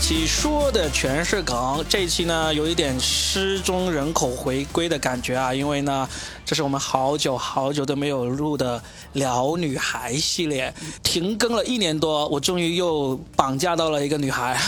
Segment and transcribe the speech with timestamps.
[0.00, 6.08] 期说的全是梗，这一期呢有一点失踪人口回归的感觉啊，因为呢，
[6.48, 8.82] 这是我们好久好久都没有录的
[9.12, 14.58] 聊女孩系列，停更了一年多，我终于又绑架到了一个女孩，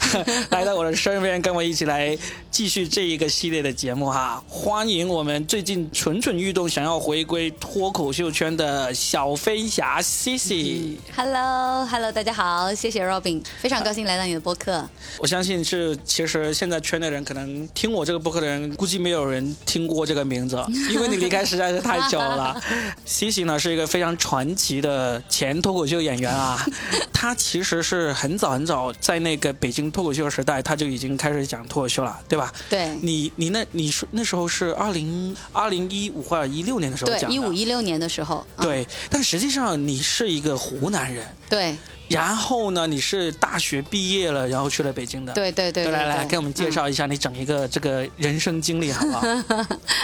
[0.52, 2.14] 来到我的身边，跟我一起来
[2.50, 10.98] 继续这一个系列的节目哈，欢迎我们最近蠢蠢欲动想要回归脱口秀圈的小飞侠 C C。
[11.16, 14.86] Hello，Hello，大家好，谢谢 Robin，非常高兴来到你的播客。
[15.16, 22.60] 我相信是，其实现在圈内人可能听我这个播客的人，估计没有人听过这个名字，因为你离开实在是太久了。
[23.06, 26.62] 西西呢是一个非常传奇的前脱口秀演员啊，
[27.14, 32.52] 他其实是很早很早在那个北京脱口秀时代，他就已经开始讲脱口秀了，对吧？
[32.68, 41.24] 对，你你那你说那时候是二零二零一五或者一六年的时候，讲的，一五一六年的时候，嗯、对，但实际上你是一个湖南人。
[41.48, 41.76] 对
[42.10, 45.32] 然后呢，你是大学毕业了，然后去了北京的。
[45.32, 49.22] 对对对对来来，给我们介绍一下你整一个这个人生经历，好不好？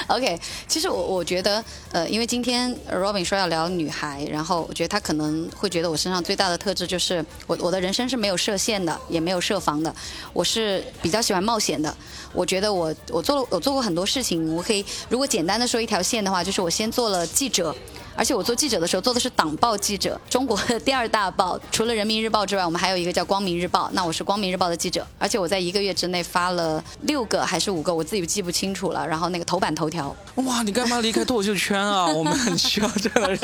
[0.14, 9.92] OK，其实我我觉得，呃，因为今天 Robin 说要聊女孩，然后我觉得他可能会觉得我身上最大的特质就是我我的人生是没有设限的，也没有设防的，
[10.32, 11.92] 我是比较喜欢冒险的。
[12.32, 17.74] 我觉得我我做了我做过很多事情，我可以如果简单的说一条线的话，就是我先做了记者。
[18.16, 23.90] 而且我做记者的时候做的是党报记者，中国的第二大报，除了人民日报之外，我们还有一个叫光明日报。
[23.92, 29.06] 那我是光明日报的记者，而且我在一个月之内发了六个还是五个，我自己记不清楚了。
[29.06, 32.06] 然后那个头版头条，哇，你干嘛离开脱口秀圈啊？
[32.10, 33.38] 我们很需要这样的人。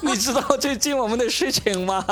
[0.00, 2.04] 你知道最近我们的事情吗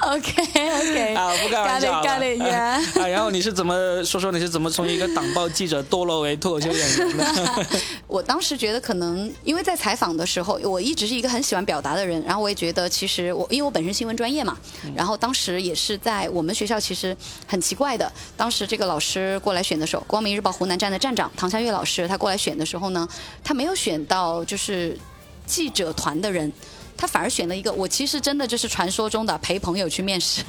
[0.00, 2.04] ？OK OK，啊，不开玩笑了。
[2.04, 7.66] 干了干了啊，然后你是怎么说说你是怎么从一个党报记者堕落为脱口秀演员的？
[8.06, 14.58] 我当时觉得可能因为在采访的时候，我一直是一个很喜欢表达的人，然后我也觉得其实我因为我本身新闻专业嘛，
[14.96, 23.06] 然后当时也是在我们学校其实很奇怪的，当时这个老师过来选的时候，光明日报湖南站的站长唐夏月老师他过来选的时候呢，
[23.44, 24.98] 他没有选到就是
[25.46, 26.50] 记者团的人。
[26.96, 30.44] 他反而选了一个，我其实真的就是传说中的陪朋友去面试，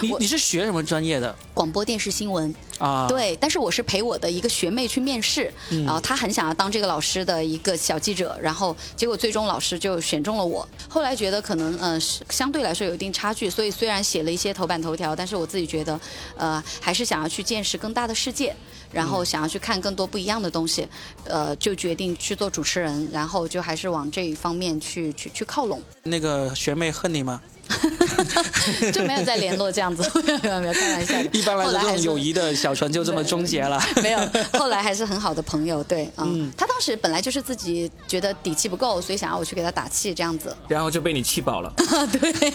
[0.00, 2.54] 你你是学什么专业的广播电视新闻。
[2.78, 10.68] 啊？，对，但是我是陪我的一个学妹去面试，然后她很想要当这个老师的一个小记者，然后结果最终老师就选中了我。
[10.88, 16.00] 后来觉得可能呃是相对来说有一定差距，所以虽然写了一些头版头条，但是我自己觉得
[16.36, 18.52] 呃还是想要去见识更大的世界，
[18.90, 20.88] 然后想要去看更多不一样的东西，
[21.24, 27.40] 呃就决定去做主持人，然后就还是往这一方面去去去靠拢，那个学妹恨你吗？
[28.92, 30.02] 就没有再联络这样子，
[30.42, 31.24] 没有没有开玩笑的。
[31.32, 33.82] 一般来说，这种友谊的小船就这么终结了。
[34.02, 34.20] 没有，
[34.58, 40.54] 后来还是很好的朋友，对，嗯，他当时本来就是自己觉得底气不够，所以想要我去给他打气，这样子。
[40.68, 41.72] 然后就被你气饱了。
[41.76, 42.50] 对，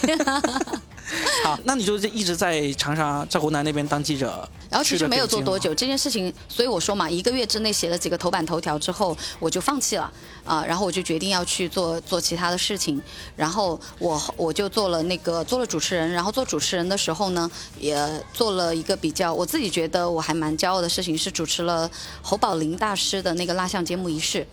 [1.44, 4.48] 好，那你就一直在长沙，在湖南那边当记者。
[4.70, 5.58] 然后其实没有做多。
[5.58, 10.12] 久这件事情，所以我说嘛，一个月之内写了几个头版头条之后，我就放弃了
[10.44, 13.00] 啊、然后我就决定要去做做其他的事情，
[13.36, 21.90] 然后我我就做了那个做了主持人，然后做主持人的时候呢，也做了一个比较我自己觉得我还蛮骄傲的事情，是主持了
[22.22, 24.46] 侯宝林大师的那个蜡像揭幕仪式。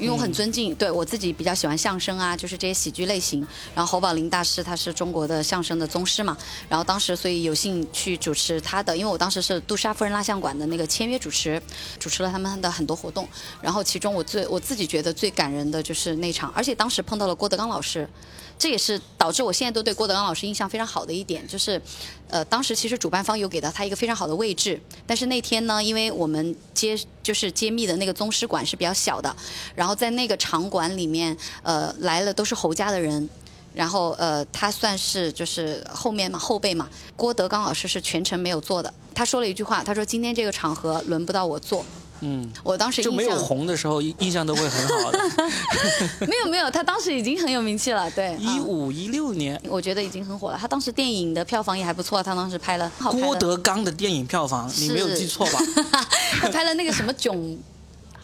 [0.00, 3.46] 因为我很尊敬，对我自己比较喜欢相声啊，就是这些喜剧类型。
[3.74, 6.36] 然后侯宝林大师他是中国的相声的宗师嘛，
[6.68, 11.60] 然后当时所以有幸去主持他的，因为我当时是杜莎夫人蜡像馆的那个签约主持，
[11.98, 13.28] 主持了他们的很多活动。
[13.60, 18.08] 然后其中我最我自己觉得最感人的就是那场，而且当时碰到了郭德纲老师，
[18.58, 21.80] 这也是导致我现在都对郭德纲老师印象非常好的一点，就是，
[22.30, 29.34] 呃，当时其实主办方有给到他一个非常好的位置，但是那天呢，因为我们揭就是揭秘的那个宗师馆是比较小的，
[29.74, 33.28] 然后在那个场馆里面，呃，来了都是侯家的人。
[33.72, 38.92] 然后呃，他算是就是后面嘛后辈嘛，郭德纲老师是全程没有坐的。
[39.14, 41.86] 他说了一句话，他说今天这个场合轮不到我坐。
[42.20, 45.18] 嗯，我当时就没有红的时候，印印象都会很好的。
[46.26, 48.36] 没有没有，他当时已经很有名气了，对。
[48.38, 50.58] 一嗯五一六年，我觉得已经很火了。
[50.60, 55.58] 他当时电影的票房也还不错，他当时拍了郭德纲的电影票房，你没有记错吧？
[56.40, 57.58] 他拍了那个什么囧，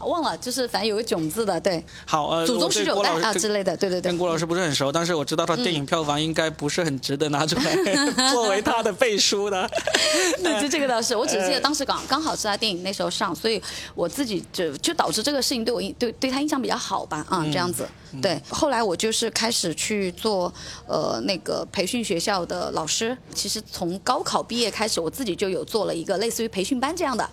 [0.00, 4.19] 忘了，就是反正有个囧字的，对，好，呃，祖宗十九代啊之类的，对对对跟。
[4.19, 7.75] 郭老师不是很熟，但是我知道他电影票房应该不是很值得拿出来
[8.32, 9.69] 作为他的背书的。
[10.43, 13.62] 对，就这个倒是，我只呃记得当时刚刚好是他电影那时候上，所以
[13.94, 17.87] 我自己就就导致这个事情对我印对对他印象比较好吧，啊、这样子。
[18.22, 20.52] 对，后来我就是开始去做
[20.87, 23.16] 呃那个培训学校的老师。
[23.34, 27.28] 其实从高考毕业开始，我自己就有做了一个类似于培训班这样的。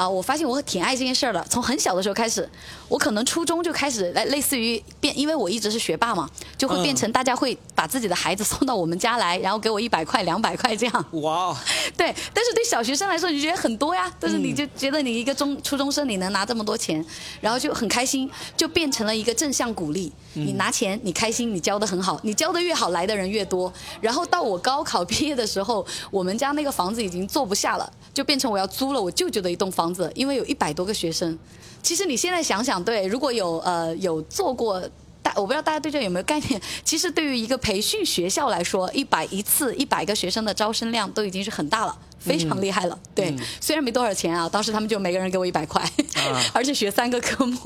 [0.00, 1.44] 啊，我发现我挺爱这件事儿的。
[1.50, 2.48] 从很小的时候开始，
[2.90, 6.28] 我可能初中就开始来类似于变，因为我一直是学霸嘛，
[6.58, 11.06] 就会变成大家会把自己的孩子送到我们家来，然后给我一百块、两百块这样。
[11.22, 11.56] 哇，
[11.96, 17.02] 对，但是对小学生来说，你觉得很多呀，但是你就觉得你一个中初中生你能拿这么多钱，
[17.40, 20.12] 然后就很开心，就变成了一个正向鼓励。
[20.32, 23.72] 你拿钱，你开心，你教的很好，你教的越好，来的人越多。
[24.00, 31.38] 然后到我高考毕业的时候，我们家那个房子已经坐不下了，就变成我要租了我舅舅的一栋房子，因为有一百多个学生。
[31.82, 34.82] 其实你现在想想，对，如果有呃有做过
[35.22, 36.60] 大，我不知道大家对这有没有概念。
[36.84, 42.98] 其实对于一个培训学校来说，一百一次一百个学生的招生量都已经是很大了，非常厉害了。
[43.14, 45.82] 对，虽然没多少钱啊，当时他们就每个人给我一百块，
[46.52, 47.58] 而且学三个科目。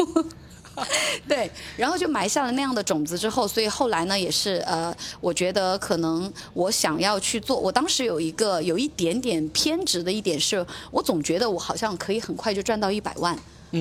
[1.28, 13.38] 对，然后就埋下了那样的种子之后，所以后来呢，也是呃，我觉得可能我想要去做，我当时有一个有一点点偏执的一点是，我总觉得我好像可以很快就赚到一百万。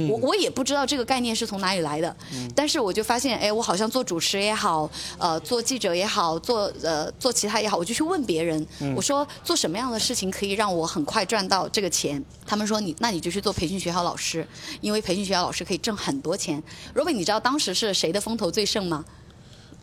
[0.10, 2.16] 我我也不知道这个概念是从哪里来的，
[2.56, 12.24] 但是我就发现，哎，我好像做主持也好，呃，做记者也好，做呃做其他也好，我就去问别人，我说做什么样的事情可以让我很快赚到这个钱？
[12.45, 14.48] 他们说你那你就去做培训学校老师，
[14.81, 16.62] 因为培训学校老师可以挣很多钱。
[16.96, 19.04] Robin，你知道当时是谁的风头最盛吗？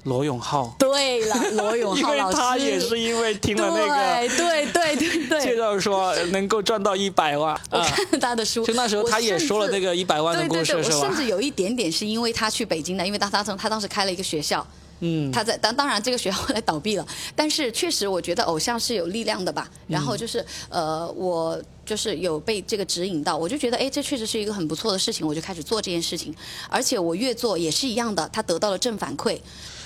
[0.04, 10.96] 罗永浩，对了， 罗永浩他也是因为听了那个，对对对对，介绍说能够赚到一百万，我看他的书，就那时候他也说了那个一百万的故事，是吧？
[10.96, 14.66] 我甚至有一点点是因为他去北京的，因为当他从他当时开了一个学校，
[15.00, 17.06] 嗯，他在当当然这个学校后来倒闭了，
[17.36, 19.68] 但是确实我觉得偶像是有力量的吧。
[19.86, 26.34] 然后就是呃，我就是有被这个指引到，我就觉得哎，这确实是一个很不错的事情，我就开始做这件事情，
[26.68, 29.38] 而且我越做也是一样的，他得到了正反馈。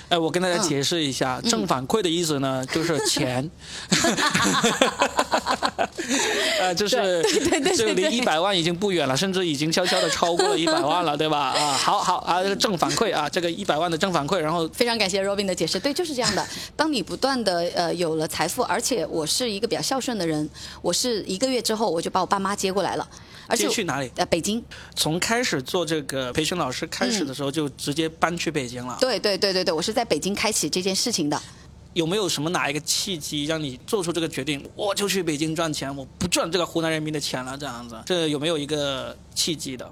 [0.09, 3.49] 哎，我跟大家解释一下，正反馈的意思呢，就是钱。
[6.59, 7.23] 呃，就是
[7.75, 11.49] 就离一百万已经不远了，甚至已经悄悄的超过了一百万了，对吧？
[11.49, 16.45] 啊，好好啊，这个正反馈啊，这个一百万的正反馈，然后非常感谢 Robin 的解释，对，就是这样的。
[16.75, 20.49] 当你不断的呃有了财富，而且我是一个比较孝顺的人，
[20.81, 23.07] 我是一个月之后我就把我爸妈接过来了。
[23.47, 24.11] 而且去哪里？
[24.15, 24.63] 呃，北京。
[24.95, 28.97] 从开始做这个培训老师开始的时候，就直接搬去北京了。
[28.99, 31.39] 对对对对对，我是在北京开启这件事情的。
[31.95, 34.61] 有没有什么哪一个契机让你做出这个决定？
[34.75, 37.97] 我就去北京赚钱，我不赚这个湖南人民的钱了，这样子。
[38.05, 39.89] 这有没有一个契机的？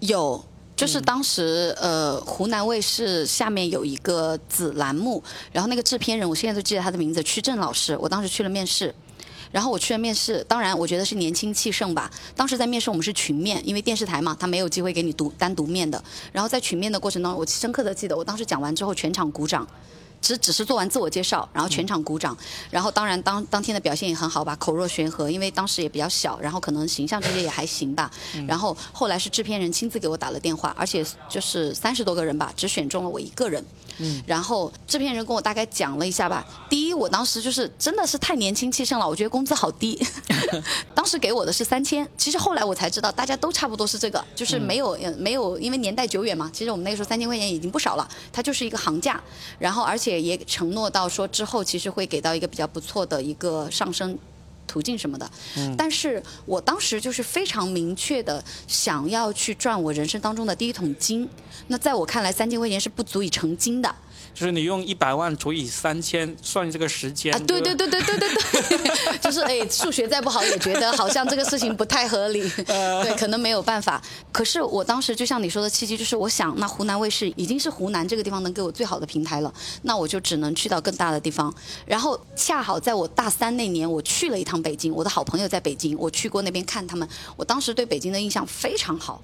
[0.00, 0.44] 有，
[0.76, 7.96] 就是当时呃，湖南卫视下面有一个子栏目，然后那个制片人，我现在都记得他的名字，曲正老师。
[7.96, 8.94] 我当时去了面试。
[9.50, 12.10] 然后我去了面试，当然我觉得是年轻气盛吧。
[12.36, 16.04] 当时在面试我们是群面，因为电视台嘛，他没有机会给你独单独面的。
[16.30, 19.66] 然后在群面的过程当中，我深刻的记得，我当时讲完之后全场鼓掌。
[20.20, 22.36] 只只是做完自我介绍，然后全场鼓掌，
[22.70, 28.10] 然后当然当当天的表现也很好吧，口若悬河，因为当时也比较小，然后可能形象这些也还行吧。
[28.46, 33.64] 然后后来是制片人亲自给我打了电话，而且就是三十多个人吧，只选中了我一个人。
[34.26, 36.46] 然后制片人跟我大概讲了一下吧。
[36.68, 39.98] 第一，我当时就是真的是太年轻气盛了，我觉得工资好低。
[40.94, 46.50] 当时给我的是三千，其实后来我才知道，大家都差不多是这个，就是没有没有，因为年代久远嘛。
[46.52, 49.18] 其实我们那个时候三千块钱已经不少了，它就是一个行价。
[49.58, 50.18] 然后而且。
[50.18, 54.18] 也承诺到说之后其实会给到一个比较不错的一个上升
[54.78, 55.28] 途径什么的，
[55.76, 61.28] 但是我当时就是非常明确的想要去赚我人生当中的第一桶金，
[61.66, 63.92] 那在我看来三千块钱是不足以成金的。
[64.34, 74.00] 就是你用一百万除以三千算这个时间啊，对对对对对对对， 就是哎，数学再不好也觉得好像这个事情不太合理，对，可能没有办法。
[74.32, 81.52] 可是我当时就像你说的契机，就是我想，那湖南卫视已经是湖南这个地方能给我最好的平台了，那我就只能去到更大的地方。
[81.84, 89.20] 然后恰好在我大三那年，我去了一趟北京，我的好朋友在北京，我去过那边看他们，我当时对北京的印象非常好。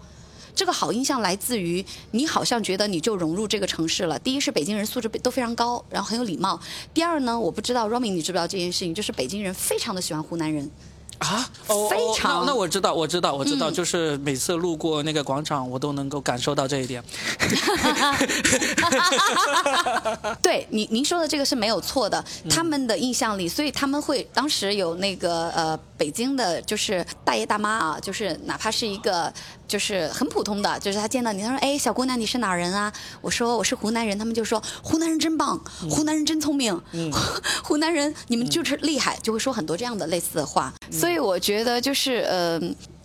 [0.55, 4.19] 这个好印象来自于你好像觉得你就融入这个城市了。
[4.19, 6.59] 第一是北京人素质都非常高，然后很有礼貌。
[6.93, 10.71] 第二呢，我不知道 Romy 你知不知道这件事情，就是北京人非常的喜欢湖南人。
[11.19, 11.49] 啊，
[11.89, 12.41] 非常。
[12.41, 17.03] 那那我知道，我知道，我知道，就是每次路过那个广场，我都能够感受到这一点。
[20.43, 29.33] 对，您您说的这个是没有错的，他们的印象里，所以他们会当时有那个呃，北京的，就是大爷大妈啊，就是哪怕是一个
[29.66, 35.59] 就是很普通的，就是他见到你，他说：“哎，小姑娘，你是哪人啊？”我说：“我是湖南人。”他们就说：“湖南人真棒，
[35.90, 36.78] 湖南人真聪明，
[37.64, 40.73] 湖南人你们就是厉害。”就会说很多这样的类似的话。
[40.90, 42.61] 所以我觉得就是呃，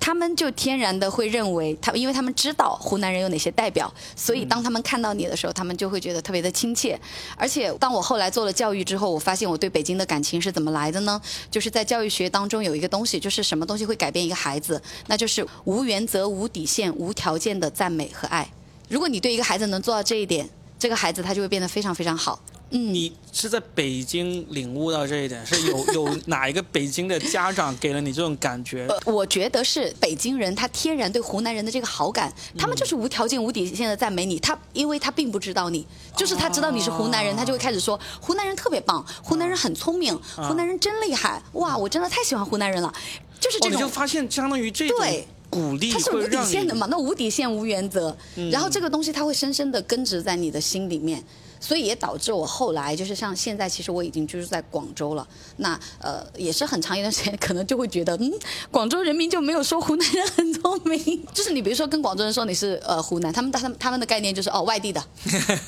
[0.10, 7.00] 他们就天然的会认为他，因为他们知道湖南人有哪些代表，所以当他们看到你的时候，他们就会觉得特别的亲切。
[7.38, 11.22] 而且当我后来做了教育之后，我发现我对北京的感情是怎么来的呢？
[11.52, 18.50] 就是在教育学当中有一个东西，就是什么东西会改变一个孩子，那就是无原则、无底线、无条件的赞美和爱。
[18.88, 20.50] 如果你对一个孩子能做到这一点，
[20.80, 22.40] 这个孩子他就会变得非常非常好。
[22.72, 28.86] 嗯，你是在北京领悟到这一点，是有 有哪一个北京的家长给了你这种感觉？
[28.88, 34.40] 呃，我觉得是北京人他天然对湖南人的这个好感，他们就是无条件、无底线的赞美你。
[34.40, 35.86] 他因为他并不知道你，
[36.16, 42.94] 就是他知道你是湖南人，他就会开始说湖南人特别棒，湖南人很聪明，湖南人真厉害，哇，我真的太喜欢湖南人了，
[43.40, 43.90] 就是这哦，你就种。
[43.90, 46.86] 发现相当于这种对鼓励它是无底线的嘛？
[46.92, 48.16] 那无底线无原则，
[48.52, 51.24] 然后这个东西它会深深的根植在你的心里面，
[51.60, 55.28] 所以也导致我后来就是像现在，其实我已经居住在广州了。
[55.58, 58.32] 那呃也是很长一段时间，可能就会觉得，嗯，
[58.72, 61.26] 广州人民就没有说湖南人很聪明。
[61.34, 65.04] 就是你比如说跟广州人说你是呃湖南，他们他们他们的概念就是哦外地的，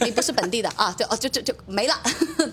[0.01, 1.95] 你不是本地的啊，就哦就就就没了。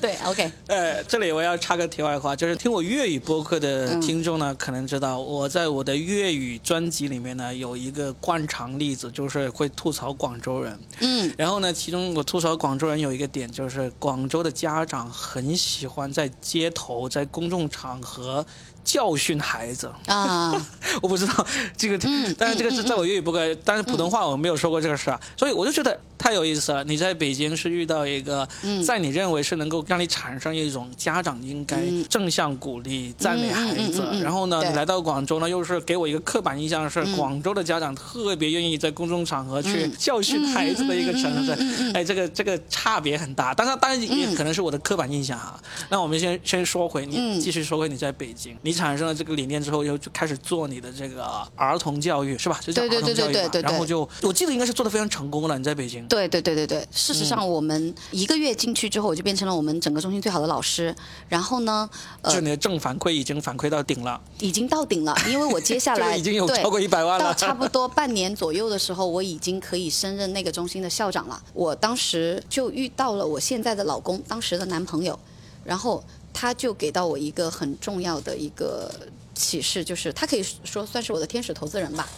[0.01, 10.79] 对，OK，呃，这里我要插个题外话，就是听我粤语播客的听众呢，可能知道我在我的粤语专辑里面呢有一个惯常例子，就是会吐槽广州人。
[11.01, 18.45] 嗯，然后呢，其中我吐槽广州人有一个点，就是广州的家长很喜欢在街头、在公众场合
[18.89, 19.91] 教训孩子。
[20.07, 20.67] 啊，
[21.03, 26.83] 我不知道这个，嗯但是这个是在我粤语播客，但是普通话我没有说过这个事啊，所以我就觉得太有意思了。
[26.85, 28.83] 你在北京是遇到一个，嗯。
[28.83, 31.77] 在你认为是能够让你产生一种家长应该
[32.09, 34.03] 正向鼓励、赞美孩子。
[34.23, 43.53] 然后呢，你来到广州呢，又是给我一个刻板印象是广州的家长特别愿意在公众场合去教训孩子的一个城嗯市，哎，这个这个差别很大。
[43.53, 45.61] 当然，当然也可能是我的刻板印象啊。
[45.91, 47.41] 那我们先先说回你，嗯。
[47.41, 52.59] 继续说回你在北京，你产生了这个理念之后，又就开始做你的这个儿童教育，是吧？
[52.65, 56.07] 就叫对对儿童教育嘛对对对对然后就我记得应该是做的非常成功了，你在北京。
[56.07, 60.95] 对对对对对，事实上我们一个月进去之后，我就变成了我们整个中心最好的老师。
[61.29, 61.91] 然后呢，
[62.23, 67.35] 呃就，你的正反馈已经反馈到顶了，已经到顶了，因为我接下来 已经有超过一百万到了。
[67.35, 71.43] 差不多半年左右的时候，我已经可以升任那个中心的校长了。
[71.53, 75.19] 我当时就遇到了我现在的老公，当时的男朋友，
[75.65, 76.03] 然后
[76.41, 78.89] 他就给到我一个很重要的一个
[79.35, 82.09] 启示，就是他可以说算是我的天使投资人吧。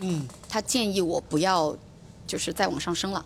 [0.00, 1.76] 嗯，他建议我不要
[2.26, 3.22] 就是再往上升了。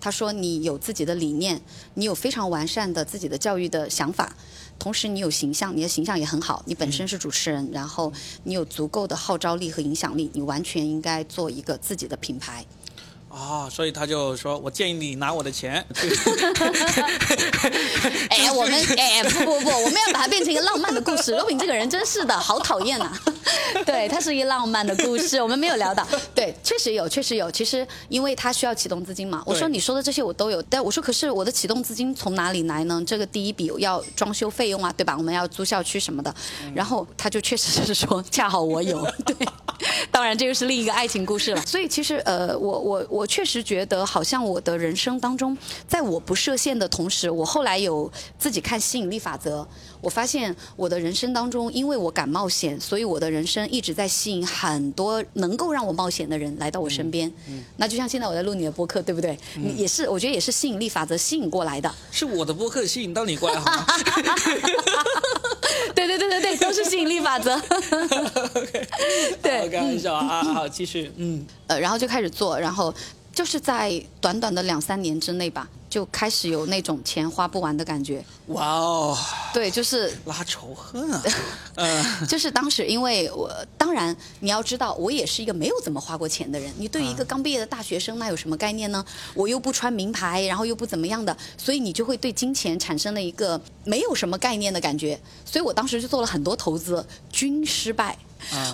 [0.00, 1.60] 他说：“你有自己的理念，
[1.94, 4.32] 你有非常完善的自己的教育的想法，
[4.78, 8.12] 同时你有形象，你的形象也很好，你本身是主持人，然后
[8.44, 12.64] 你有足够的号召力和影响力，你完全应该做一个自己的品牌。
[13.30, 16.08] 哦，所以他就说，我建议你拿我的钱去。
[18.28, 21.32] 哎，我们哎不不不，我们要把它变成一个浪漫的故事。
[21.32, 23.12] 罗炳这个人真是的，好讨厌呐、
[23.86, 26.06] 对，它是一个浪漫的故事，我们没有聊到。
[26.34, 27.50] 对，确实有，确实有。
[27.50, 33.00] 其实因为他需要启动资金嘛，我说你说的这些我都有，但我说可是我的启动资金从哪里来呢？
[33.06, 35.14] 这个第一笔要装修费用啊，对吧？
[35.16, 36.34] 我们要租校区什么的。
[36.74, 39.36] 然后他就确实是说， 恰好我有，对。
[40.10, 41.62] 当然，这又是另一个爱情故事了。
[41.64, 45.54] 所以其实，呃，我我我我确实觉得，好像我的人生当中，
[45.86, 49.68] 在我不设限的同时，我后来有自己看吸引力法则，
[50.00, 57.30] 我发现我的人生当中，因为我敢冒险，所以我的人生一直在吸引很多能够让我冒险的人来到我身边。
[57.76, 59.38] 那就像现在我在录你的播客，对不对？
[59.56, 61.92] 你也是，我觉得也是吸引力法则吸引过来的。
[62.10, 63.86] 是我的播客吸引到你过来好吗？
[65.94, 67.58] 对对对对对，都是吸引力法则。
[69.42, 72.92] 对我开玩笑啊，好，继续，嗯，呃，然后就开始做，然后
[73.40, 78.22] 就是在短短的两三年之内吧，就开始有那种钱花不完的感觉。
[78.48, 79.18] 哇哦，
[79.54, 81.22] 对，就是拉仇恨啊，
[81.76, 86.70] 嗯，就是当时，因为我当然你要知道，我也是一个没有怎么花过钱的人。
[86.76, 89.02] 你对于一个刚毕业的大学生，那有什么概念呢？
[89.32, 95.18] 我又不穿名牌，然后又不怎么样的，所以你就会对金钱产生了一个没有什么概念的感觉。
[95.46, 98.18] 所以我当时就做了很多投资，均失败。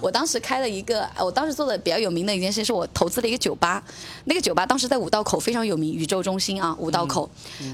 [0.03, 3.83] 我当时开了一个，呃我当时做的比较有名的一件事，是我投资了一个酒吧。
[4.25, 7.29] 那个酒吧当时在五道口非常有名，宇宙中心啊，五道口，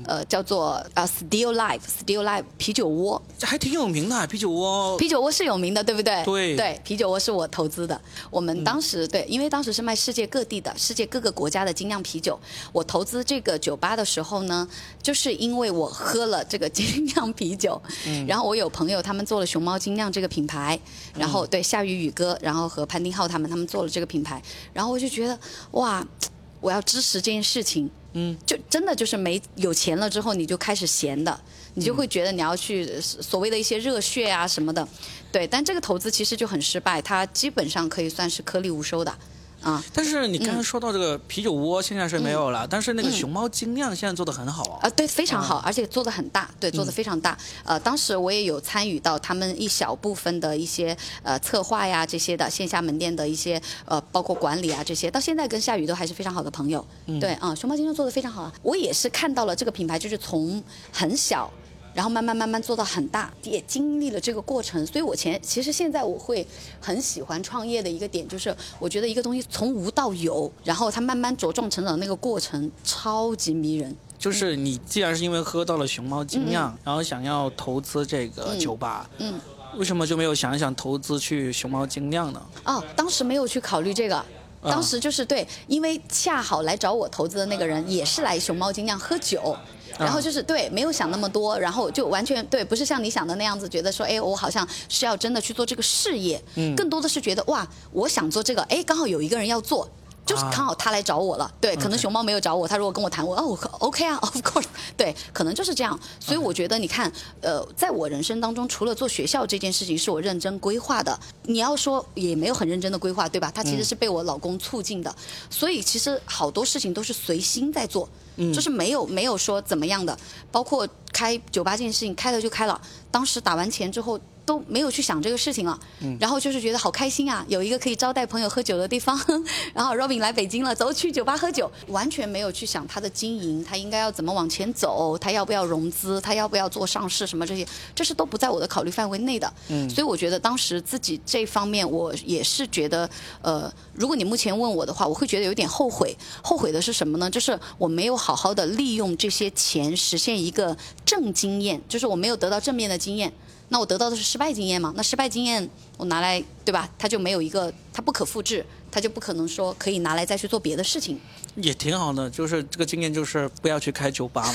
[0.06, 3.20] 呃，叫做呃 Still Life，Still Life 啤酒窝。
[3.38, 4.96] 这还挺有名的，啤酒窝。
[4.98, 6.24] 啤酒窝是有名的，对不对？
[6.24, 8.00] 对对，啤酒窝是我投资的。
[8.30, 12.38] 我们当时、对，因为当时是卖世界各地的、世界各个国家的精酿啤酒。
[12.72, 14.68] 我投资这个酒吧的时候呢，
[15.02, 17.80] 就是因为我喝了这个精酿啤酒，
[18.26, 20.78] 然后我有朋友他们做了熊猫精酿这个品牌，
[21.16, 24.40] 然后对夏雨宇哥，然后和潘丁浩他们他们做了这个品牌，
[24.72, 25.38] 然后我就觉得
[25.72, 26.06] 哇，
[26.60, 27.90] 我要支持这件事情。
[28.14, 31.40] 嗯，就真的就是没有钱了之后，你就开始闲的，
[31.74, 34.86] 你就会觉得你要去呃所谓的一些热血啊什么的，
[35.32, 35.46] 对。
[35.46, 39.18] 但这个投资其实就很失败，它基本上可以算是颗粒无收的。
[39.62, 39.82] 啊。
[39.92, 44.78] 但是你刚才说到这个啤酒窝，现在是没有了，但是那个熊猫精酿现在做的很好啊。
[44.82, 47.36] 啊，对，非常好，而且做的很大，对，做的非常大。
[47.64, 56.84] 呃，当时我也有参与到他们一小部分的一些呃策划呀这些的线下门店的一些呃包括管理啊这些，到现在跟夏雨都还是非常好的朋友。
[57.20, 61.50] 对啊，熊猫精酿做的非常好啊，我也是看到了这个品牌，就是从很小。
[61.94, 66.46] 然后慢慢慢慢做到很大，也经历了这个过程，所以我前其实现在我会
[66.80, 73.94] 很喜欢创业的一个点，就是我觉得一个东西从无到有，然后它慢慢茁壮成长那个过程超级迷人。
[74.18, 79.40] 就是你既然是因为喝到了熊猫精酿，然后想要投资这个酒吧，嗯，
[79.76, 82.40] 为什么就没有想一想投资去熊猫精酿呢？
[82.64, 84.24] 哦，当时没有去考虑这个。
[84.64, 89.56] 当时就是对，因为恰好来找我投资的那个人也是来熊猫精酿喝酒，
[90.04, 96.42] 然后就是对，没有想那么多，然后就完全对，不是像你想的那样子，觉得说，哎，我好像是要真的去做这个事业，
[96.76, 99.88] 更多的是觉得哇，我想做这个，哎，刚好有一个人要做。
[100.24, 104.66] 就是刚好他来找我了，对，可能熊猫没有找我，他如果跟我谈，我哦，OK 啊，Of course，
[104.96, 105.98] 对，可能就是这样。
[106.20, 113.50] 所以我觉得，你看，呃，在我人生当中，除了做学校这件事情是我认真规划的，你要说也没有很认真的规划，对吧？
[113.52, 115.12] 他其实是被我老公促进的，
[115.50, 120.16] 所以其实好多事情都是随心在做，就是没有没有说怎么样的，
[120.50, 124.20] 包括开酒吧这件事情，开了就开了，当时打完钱之后。
[124.52, 125.78] 都没有去想这个事情了，
[126.20, 129.18] 然后就是觉得好开心啊，有一个可以招待朋友喝酒的地方。
[129.72, 139.50] 然后 Robin 来北京了，走去酒吧喝酒，完全没有去想他的经营，他应该要怎么往前走，他要不要融资，他要不要做上市什么这些，这是都不在我的考虑范围内的。
[139.88, 143.08] 所以我觉得当时自己这方面，我也是觉得，
[143.40, 146.14] 呃，如果你目前问我的话，我会觉得有点后悔。
[146.42, 147.30] 后悔的是什么呢？
[147.30, 153.32] 就是我没有好好的利用这些钱实现一个正经验，就是我没有得到正面的经验。
[153.72, 154.92] 那我得到的是失败经验嘛？
[154.94, 156.86] 那失败经验我拿来，对吧？
[156.98, 161.18] 它就没有一个，它不可复制，它就不可能说可以拿来再去做别的事情。
[161.54, 164.52] 也挺好的，就是这个经验就是不要去开酒吧嘛。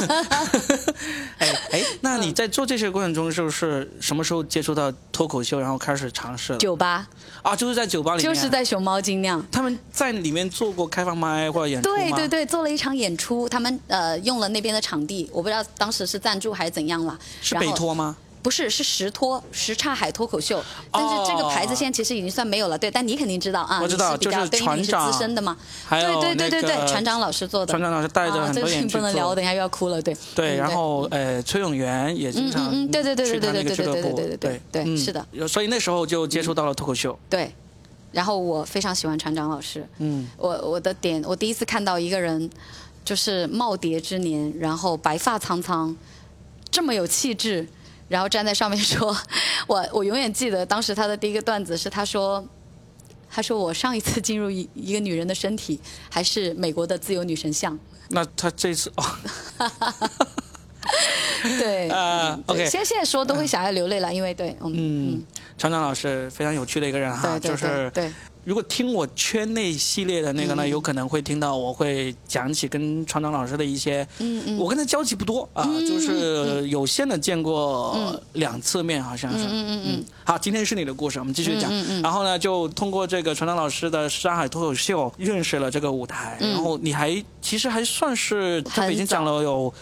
[1.38, 6.56] 哎哎，那你在做这些过程中，就是什么时候接触到脱口秀，然后开始尝试？
[6.56, 7.08] 酒吧
[7.42, 17.16] 啊，就是在酒吧里面，就是在熊猫精酿，他们在里面做过开放麦或者演出对对对，做了一场演出，他们呃用了那边的场地，我不知道当时是赞助还是怎样了。
[17.40, 18.16] 是北托吗？
[18.42, 25.56] 不是，是石脱什刹海脱口秀，但是这个牌子现在其实已经算没有了，对，但你肯定知道啊，我知道，就是船长资深的嘛，
[25.90, 30.16] 对对对对对，船长老师做的，船长老师带着很多演员不能聊，我等一下又要哭了，对。
[30.34, 35.26] 对，然后呃，崔永元也经常嗯对对对对对对对对对对对对，是的。
[35.46, 37.18] 所以那时候就接触到了脱口秀。
[37.28, 37.52] 对，
[38.10, 42.48] 然后我非常喜欢船长老师，嗯，我我的点，我第一次看到一个人，
[43.04, 45.94] 就是耄耋之年，然后白发苍苍，
[46.70, 47.68] 这么有气质。
[48.10, 49.16] 然后站在上面说，
[49.68, 52.44] 我我永远记得当时他的第一个段子是他说，
[53.30, 57.78] 他说我上一次进入一一个女人的身体还是美国的自由女神像。
[58.08, 59.04] 那他这次哦，
[61.60, 64.74] 对 啊，OK，现在现在说都会想要流泪了，因为对，嗯，
[65.14, 65.22] 嗯，
[65.56, 68.12] 厂长老师非常有趣的一个人哈，就是对。
[68.44, 80.04] 如果听我圈内系列的那个呢，有可能会听到我会讲起跟船长老师的一些，嗯嗯，我跟他交集不多啊，就是有限的见过两次面，好像是，嗯嗯嗯。
[80.24, 81.70] 好，今天是你的故事，我们继续讲。
[82.02, 89.72] 然后呢，就通过这个船长老师的上海脱口秀认识了这个舞台，然后你还其实还算是在北京讲了有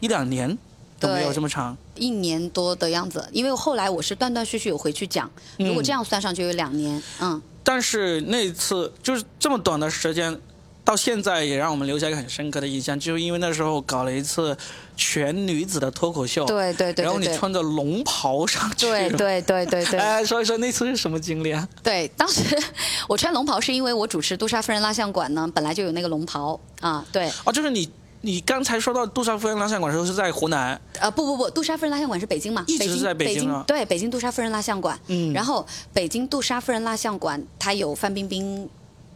[0.00, 0.56] 一两年
[1.00, 3.28] 都没有这么长，一年多的样子。
[3.32, 7.40] 因为后来我是断断续续有回去讲，如果这样算上就有两年，嗯。
[7.64, 10.36] 但是那次就是这么短的时间，
[10.84, 14.56] 到现在也让我们留下一个很深刻的印象，就是因为那时候搞了一次
[14.96, 21.68] 全女子的脱口秀，对对对，然后你穿着龙袍上去，对对对对对， 哎，说一说那次是什么经历啊？
[21.84, 22.42] 对，当时
[23.06, 27.88] 我穿龙袍是因为我主持杜莎夫人蜡像馆呢，本来就有那个龙袍啊，对，哦，就是你。
[28.22, 30.80] 你刚才说到杜莎夫人蜡像馆的时候是在湖南？
[31.00, 32.64] 呃，不不不，杜莎夫人蜡像馆是北京嘛？
[32.66, 34.98] 一直是在北京对，北京杜莎夫人蜡像馆。
[35.08, 35.32] 嗯。
[35.32, 38.68] 然后北京杜莎夫人蜡像馆，它有范冰冰。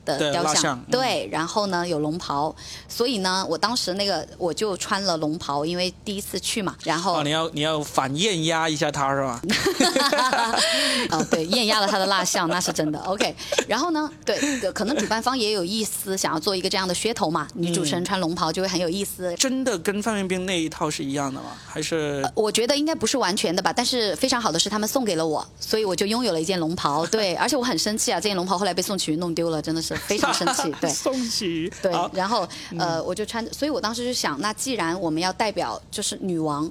[0.07, 2.55] 的雕像对，然后呢有龙袍，
[2.89, 6.75] 所以呢我当时那个我就穿了龙袍，因为第一次去嘛。
[6.85, 9.43] 然后哦，你要你要反艳压一下他是吧？
[11.11, 12.99] 哦，对，艳压了他的蜡像， 那是真的。
[13.01, 13.35] OK，
[13.67, 14.39] 然后呢，对，
[14.73, 17.47] 可能主办方也有意思，想要做一个这样的噱头嘛。
[17.55, 19.35] 女主持人穿龙袍就会很有意思。
[19.37, 21.51] 真的跟范冰冰那一套是一样的吗？
[21.67, 22.25] 还是？
[22.35, 27.05] 我觉得应该不是完全的吧，但是非常好的是他们送给了我，所以我就拥有了一件龙袍。
[27.07, 29.96] 对，而且我很生气啊，这件龙袍后来被宋启云弄丢了，真的是。
[29.97, 36.71] 非常生气， 对，宋琦，对，然后呃，我就穿，所以我当时就想，那既然我们要代表就是女王，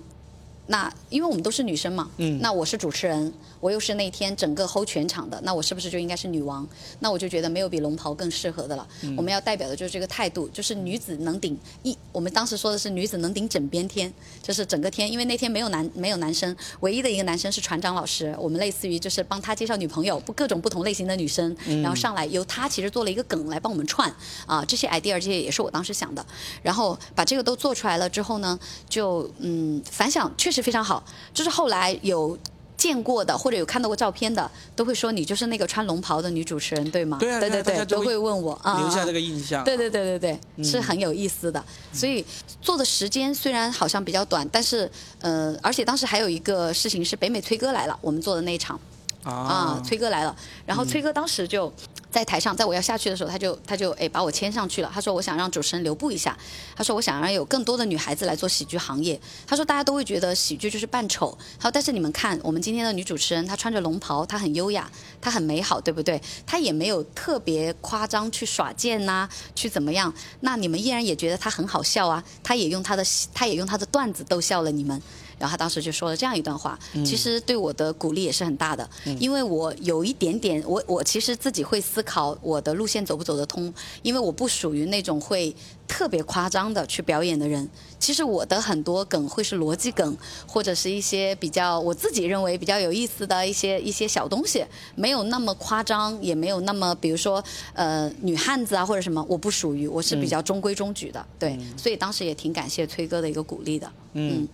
[0.67, 6.67] 那因为我们都是女生嘛，嗯那我是主持人，我又是那天整个 hold 全场的，那我是不是就应该是女王？
[6.99, 8.88] 那我就觉得没有比龙袍更适合的了。
[9.01, 24.13] 嗯我们要代表的就是这个态度，就是女子能顶一，我们当时说的是女子能顶枕边天，就是整个天，因为那天没有男没有男生，唯一的一个男生是船长老师，我们类似于就是帮他介绍女朋友，不各种不同类型的女生，然后上来由他其实做了一个梗来帮我们串
[24.45, 26.25] 啊，这些 idea 这些也是我当时想的，
[26.63, 32.37] 然后把这个都做出来了之后呢，就嗯反响确实非常好，就是后来有。
[32.77, 37.17] 见过的或者有看到过照片的，都会说你就是那个穿龙袍的女主持人，对吗？
[37.19, 39.63] 对啊对对都会会问我啊，留下啊这个印象。
[39.63, 41.63] 对对对对对，是很有意思的。
[41.93, 42.23] 所以
[42.61, 44.91] 做的时间虽然好像比较短，但是
[45.21, 48.77] 呃，而且当时还有一个事情是北美崔哥来了，我们做的那一场
[49.23, 51.71] 啊啊，，崔哥来了，然后崔哥当时就。
[52.15, 54.89] 在台上，在我要下去的时候，他就他就哎把我牵上去了。
[54.93, 56.38] 他说我想让主持人留步一下，
[56.73, 59.19] 他说我想让有更多的女孩子来做喜剧行业。
[59.45, 66.21] 他说大家都会觉得喜剧就是扮丑，他说但是你们看我们今天的女主持人，她穿着龙袍，她很优雅，她很美好，对不对？
[66.45, 70.13] 她也没有特别夸张去耍贱呐、去怎么样？
[70.39, 72.23] 那你们依然也觉得她很好笑啊？
[72.41, 75.01] 她也用她的她也用她的段子逗笑了你们。
[75.37, 85.55] 然后他当时就说了这样一段话，其实对我的鼓励也是很大的，因为我有一点点，我我其实自己会思考我的路线走不走得通，因为我不属于那种会
[85.87, 87.69] 特别夸张的去表演的人。
[87.97, 90.15] 其实我的很多梗会是逻辑梗，
[90.47, 94.63] 或者是一些比较我自己认为比较有意思的一些一些小东西，
[94.95, 97.43] 没有那么夸张，也没有那么比如说
[97.73, 103.91] 呃女汉子啊或者什么，我不属于，我是比较中规中矩的，对，所以当时也挺感谢崔哥的一个鼓励的。
[104.13, 104.47] 嗯，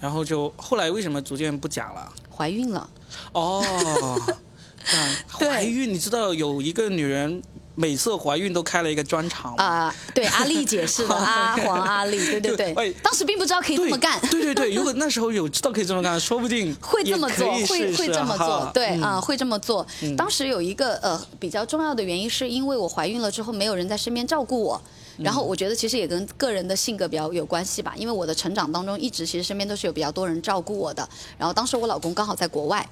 [0.00, 2.12] 然后就后来为什么逐渐不讲了？
[2.34, 2.88] 怀孕了，
[3.32, 3.62] 哦，
[4.84, 5.08] 这样
[5.38, 7.42] 对怀孕，你知道有一个女人
[7.74, 9.62] 每次怀孕都开了一个专场吗？
[9.62, 19.86] 啊、对，阿丽解释的， 阿黄阿丽，对对对，哎当时并不知道可以这么干，对对对，如果那时候有知道可以这么干，说不定会这么做，会会这么做，对嗯啊、会这么做。
[20.16, 24.80] 当时有一个呃比较重要的原因，是因为我怀孕了之后没有人在身边照顾我。
[25.22, 31.06] 然后我觉得其实也跟个人的性格比较有关系吧，因为我的成长当中一直其实身边都是有比较多人照顾我的。
[31.38, 32.88] 然后当时我老公刚好在国外，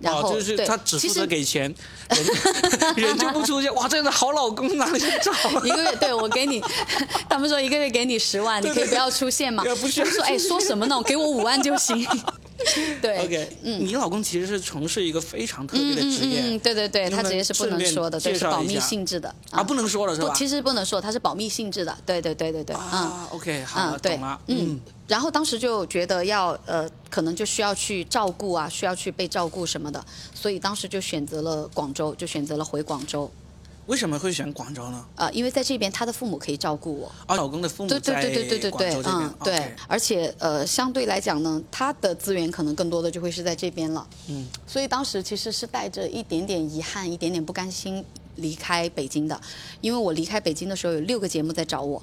[0.00, 1.74] 然后、哦，就是对，他只负责其实给钱，
[2.96, 5.62] 人 人就不出现，哇，这样的好老公哪里去找啊？
[5.64, 6.62] 一个月对我给你，
[7.28, 9.64] 他们说一个月给你十万，你可以不要出现嘛。
[9.80, 11.00] 不需要我说哎，说什么呢？
[11.02, 12.06] 给我五万就行。
[13.02, 20.28] 对 OK，嗯，你老公其实是从事一个非常特别的职业，嗯嗯，对对对，他能不能职业是不能说的，对，是保密性质的啊，不能说了是吧？
[20.28, 21.96] 不，其实不能说，他是保密性质的。
[22.06, 22.78] 对对对对对，嗯。
[22.80, 33.30] 啊，OK，好，嗯，对懂了，，嗯，然后当时就觉得要呃，可能就需要去照顾啊，需要去被照顾什么的，所以当时就选择了广州，就选择了回广州。
[33.86, 35.06] 为什么会选广州呢？
[35.14, 39.74] 呃，因为在这边他的父母可以照顾我，啊，老公的父母对对在对对对对嗯，对。
[39.86, 48.04] 而且呃，相对来讲呢，他的资源可能更多的就会是在这边了，嗯，所以当时其实是带着一点点遗憾，一点点不甘心
[48.36, 49.40] 离开北京的，
[49.80, 52.02] 因为我离开北京的时候有六个节目在找我。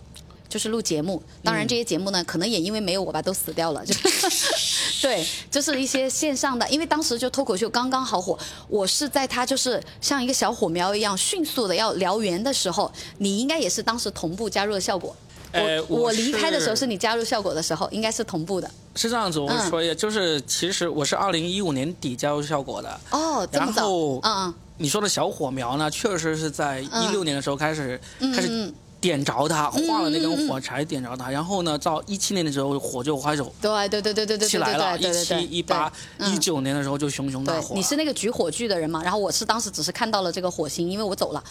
[0.49, 3.83] 就是录节目，当然这些节目呢，可能也因为没有我吧，都死掉了。
[3.83, 3.91] 就
[5.03, 8.39] 对，就是一些线上的，因为当时就脱口秀刚刚好火，
[8.69, 15.15] 我是在它就是像一个小火苗一样迅速的要燎原的时候，你应该也是当时同步加入了效果。
[15.51, 18.71] 呃我我离开的时候是是你加入效果的时候，应该是同步的。
[18.95, 22.99] 是这样子，我嗯说一下，就是其实我是二零一五年底加入效果的。
[23.11, 39.03] 哦，这么早，然后嗯嗯你说的小火苗呢，确实是在一六年的时候开始、开始嗯，点着它，画了那根火柴点着它，然后呢，到一七年的时候火就开始对对对对对对对起来了，一七、一八、一九年的时候就熊熊大火，你是那个举火炬的人嘛？
[39.03, 41.43] 然后我是当时只是看到了这个火星，因为我走了，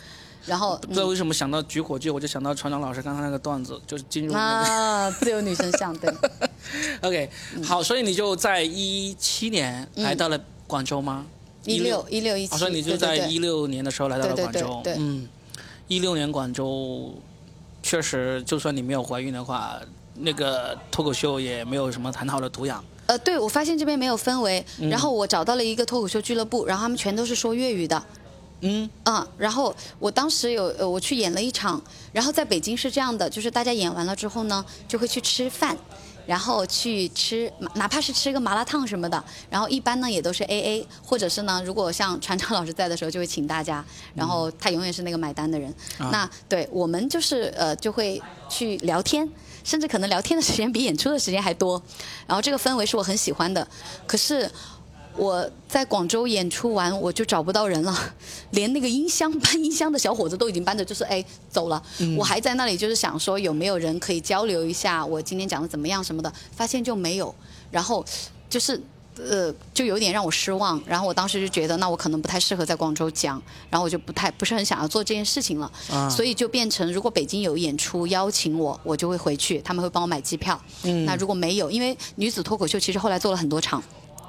[0.47, 6.11] 然后不知道为什么想到举火炬，我就想到船长老师刚才那个段子，就是进入啊，自由女神像，对，
[7.03, 7.29] OK，
[7.62, 11.27] 好，嗯所以你就在一七年来到了广州吗？
[11.67, 14.83] 一六一六一七，啊，所以你就在一六年的时候来到了广州。
[14.97, 15.29] 嗯，
[15.87, 17.15] 一六年广州，
[17.83, 19.79] 确实，就算你没有怀孕的话，
[20.14, 22.79] 那个脱口秀也没有什么很好的土壤。
[23.07, 28.01] 呃，对，我发现这边没有氛围，嗯然后我找到了一个脱口秀俱乐部，然后他们全都是说粤语的，
[28.61, 35.77] 嗯，嗯，然后我当时有呃，我去演了一场，然后在北京是这样的，就是大家演完了之后呢，就会去吃饭。
[36.26, 45.72] 然后去吃，哪怕是吃个麻辣烫什么的，然后一般呢也都是 A A，或者是呢，如果像船长老师在的时候，就会请大家，然后他永远是那个买单的人。
[45.98, 49.28] 啊那对我们就是呃就会去聊天，
[49.64, 51.82] 甚至可能聊天的时间比演出的时间还多，
[52.26, 53.66] 然后这个氛围是我很喜欢的。
[54.06, 54.50] 可是
[55.16, 57.96] 我在广州演出完，我就找不到人了，
[58.53, 61.83] 连那个音箱搬音箱的小伙子都已经搬着，就是哎走了。
[62.16, 67.35] 我还在那里就是想说有没有人可以交流一下我今天讲的怎么样什么的，发现就没有。
[67.70, 68.05] 然后
[68.48, 68.81] 就是。
[69.29, 80.59] 呃，就有点让我失望，然后我当时就觉得，那我可能不太适合在广州讲，然后我就不太不是很想要做这件事情了，啊所以就变成如果北京有演出邀请我，我就会回去，他们会帮我买机票。
[80.85, 83.83] 嗯那如果没有，因为女子脱口秀其实后来做了很多场，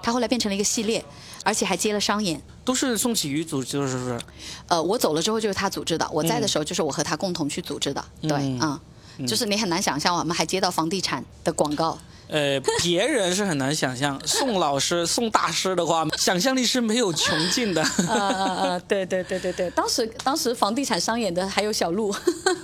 [0.03, 1.03] 它后来变成了一个系列，
[1.43, 2.39] 而且还接了商演。
[2.65, 4.19] 都是宋启瑜组织的，是不是？
[4.67, 8.79] 呃，我走了之后就是他组织的，我在的时候就是我和他共同去组织的，对，嗯
[9.17, 11.97] 嗯，就是你很难想象，我们还接到房地产的广告。
[12.27, 17.83] 呃，别人是很难想象，宋老师、宋大师的话，想象力是没有穷尽的。
[18.07, 22.13] 呃呃呃，对对对对对，当时当时房地产商演的还有小鹿，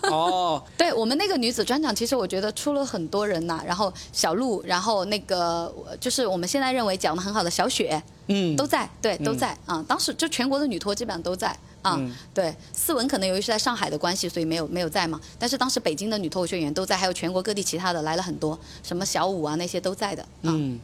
[0.04, 20.80] 哦，对我们那个女子专场，其实我觉得出了很多人呐、然后小鹿，然后那个就是我们现在认为讲的很好的小雪嗯，都在，对，都在啊、当时就全国的女托基本上都在啊、嗯对，思文可能由于是在上海的关系，所以没有没有在嘛，但是当时北京的女脱口秀演员都在，还有全国各地其他的来了很多，什么小五啊那些都在的，啊、嗯，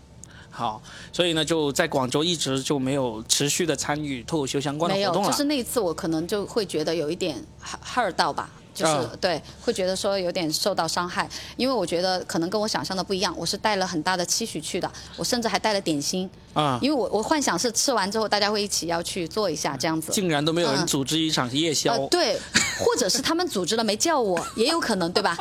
[0.50, 0.82] 好，
[1.12, 5.30] 所以呢，就在广州一直就没有持续的参与脱口秀相关的，活动了。
[5.30, 7.44] 就是那一次我可能就会觉得有一点
[7.84, 8.50] hurt 到吧。
[8.74, 13.34] 就是、啊对，会觉得说有点受到伤害，因为我觉得可能跟我想象的不一样。
[13.38, 20.12] 我是带了很大的期许去的，我甚至还带了点心，啊，因为我我幻想是吃完之后大家会一起要去做一下这样子。
[20.12, 22.40] 竟然都没有人嗯组织一场夜宵，呃，对，
[22.80, 25.38] 或者是他们组织了没叫我，也有可能，对吧？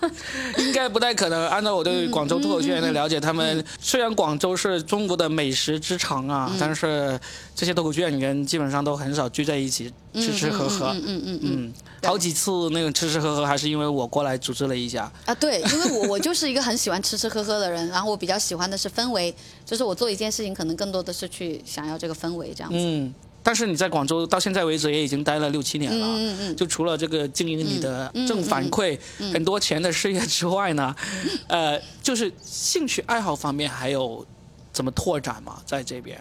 [0.58, 1.48] 应该不太可能。
[1.48, 7.18] 按照我对广州脱口秀演员的了解，嗯他们虽然广州是中国的美食之城啊，嗯但是
[7.56, 10.88] 这些脱口秀演员基本上都很少聚在一起吃吃喝喝。
[10.88, 15.10] 嗯嗯嗯嗯嗯，好几次那个吃吃喝喝，还是因为我过来组织了一下。
[15.24, 19.34] 啊，对，因为我我就是一个很喜欢吃吃喝喝的人，然后我比较喜欢的是氛围，
[19.70, 22.76] 就是我做一件事情可能更多的是去想要这个氛围这样子。
[22.76, 26.06] 嗯，但是你在广州到现在为止也已经待了六七年了。
[26.08, 28.98] 嗯嗯嗯就除了这个经营你的嗯正反馈
[29.32, 30.92] 很多钱的事业之外呢，
[31.46, 34.26] 呃，就是兴趣爱好方面还有
[34.72, 35.62] 怎么拓展嘛？
[35.64, 36.20] 在这边，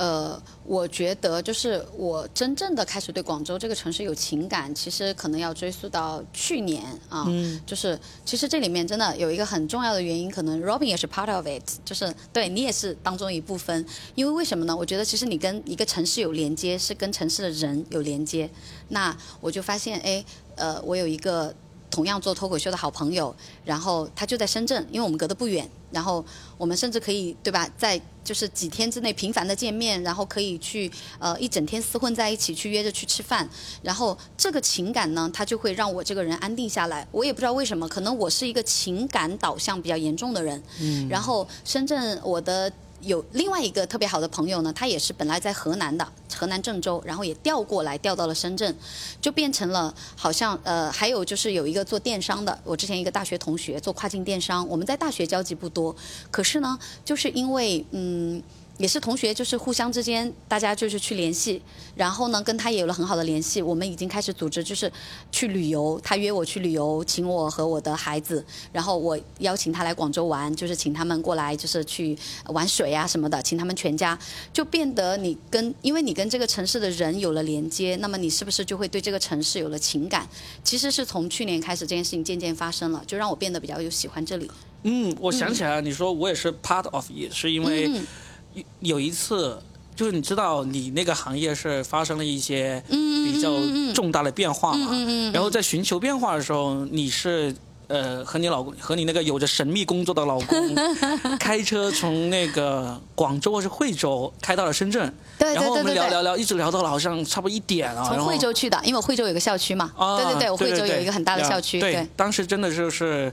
[0.00, 7.26] 呃，我觉得就是我真正的开始对广州这个城市有情感，其实可能要追溯到去年啊，
[7.66, 13.84] 就是其实这里面真的有一个很重要的原因，可能 Robin 也是 part of it，就是对你也是当中一部分。
[14.14, 14.74] 因为为什么呢？
[14.74, 18.48] 我觉得其实你跟一个城市有连接，是跟城市的人有连接。
[18.88, 20.24] 那我就发现，哎，
[20.56, 21.54] 呃，我有一个
[21.90, 26.24] 同样做脱口秀的好朋友，然后他就在深圳，因为我们隔得不远，然后
[26.56, 33.48] 我们甚至可以对吧，在就是几天之内频繁的见面，然后可以去呃一整天厮混在一起，去约着去吃饭，
[33.82, 37.06] 然后这个情感呢，他就会让我这个人安定下来。
[37.10, 42.72] 我也不知道为什么，可能我是一个情感导向比较严重的人，嗯，然后深圳我的。
[43.02, 48.74] 有另外一个特别好的朋友呢，他也是本来在河南的，河南郑州，然后也调过来，调到了深圳，
[49.20, 55.94] 就变成了好像呃，还有就是有一个做电商的，我之前一个大学同学做跨境电商，我们在大学交集不多，
[56.30, 58.42] 可是呢，就是因为嗯。
[58.80, 61.60] 也是同学，就是互相之间，大家就是去联系，
[61.94, 63.60] 然后呢，跟他也有了很好的联系。
[63.60, 64.90] 我们已经开始组织，就是
[65.30, 72.16] 去旅游，他约我去旅游，请我和我的孩子，然后我邀请他来广州玩，就是请他们过来，就是去
[72.46, 74.18] 玩水啊什么的，请他们全家，
[74.50, 80.26] 就变得你跟，因为你跟这个城市的人有了连接，那么你是不是就会对这个城市有了情感？
[80.64, 84.50] 其实是从去年开始，这件事情渐渐发生了，就让我变得比较有喜欢这里。
[84.84, 88.06] 嗯，我想起来了，你说我也是 part of it，是因为嗯
[88.54, 89.58] 有有一次，
[89.94, 93.50] 就是你知道你那个行业是发生了一些比较
[93.94, 94.90] 重大的变化嘛，
[95.32, 97.54] 然后在寻求变化的时候，你是。
[97.92, 100.74] 呃，和你老公和你那个有着神秘工作的老公，
[101.40, 109.90] 开车从那个广州或是惠州开到了深圳，对对然后我们聊聊聊，一直聊到了好像差不多一点啊，从惠州去的，因为我惠州有个校区嘛。
[109.96, 111.80] 啊，对对对，我惠州有一个很大的校区。
[111.80, 113.32] 对，对，当时真的就是。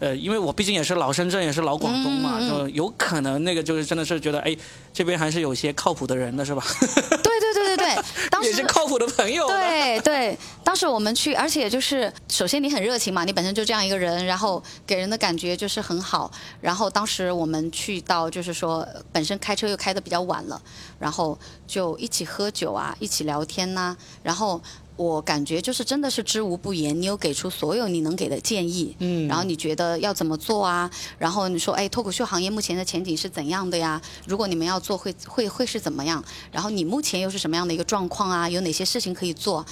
[0.00, 4.56] 呃，因为我毕竟也是老深圳，也是老广东嘛，嗯就有可能那个就是真的是觉得，哎，
[4.92, 6.62] 这边还是有些靠谱的人的是吧？
[6.80, 9.46] 对对对对对， 当时也是靠谱的朋友。
[9.48, 16.30] 对 对，当时我们去，而且就是首先你很热情嘛，你本身就这样一个人，然后给人的感觉就是很好。
[16.60, 20.62] 然后当时我们去到，就是说呃本身开车又开的比较晚了，
[21.00, 24.60] 然后就一起喝酒啊，一起聊天呐、然后。
[24.98, 30.90] 我感觉就是真的是知无不言，你有给出所有你能给的建议，嗯，然后你觉得要怎么做啊？
[31.18, 34.02] 然后你说，哎，脱口秀行业目前的前景是怎样的呀？
[34.26, 36.22] 如果你们要做会会会是怎么样？
[36.50, 38.50] 然后你目前又是什么样的一个状况啊？
[38.50, 39.64] 有哪些事情可以做？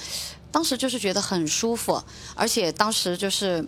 [0.49, 2.01] 当时就是觉得很舒服，
[2.33, 3.63] 而且当时就是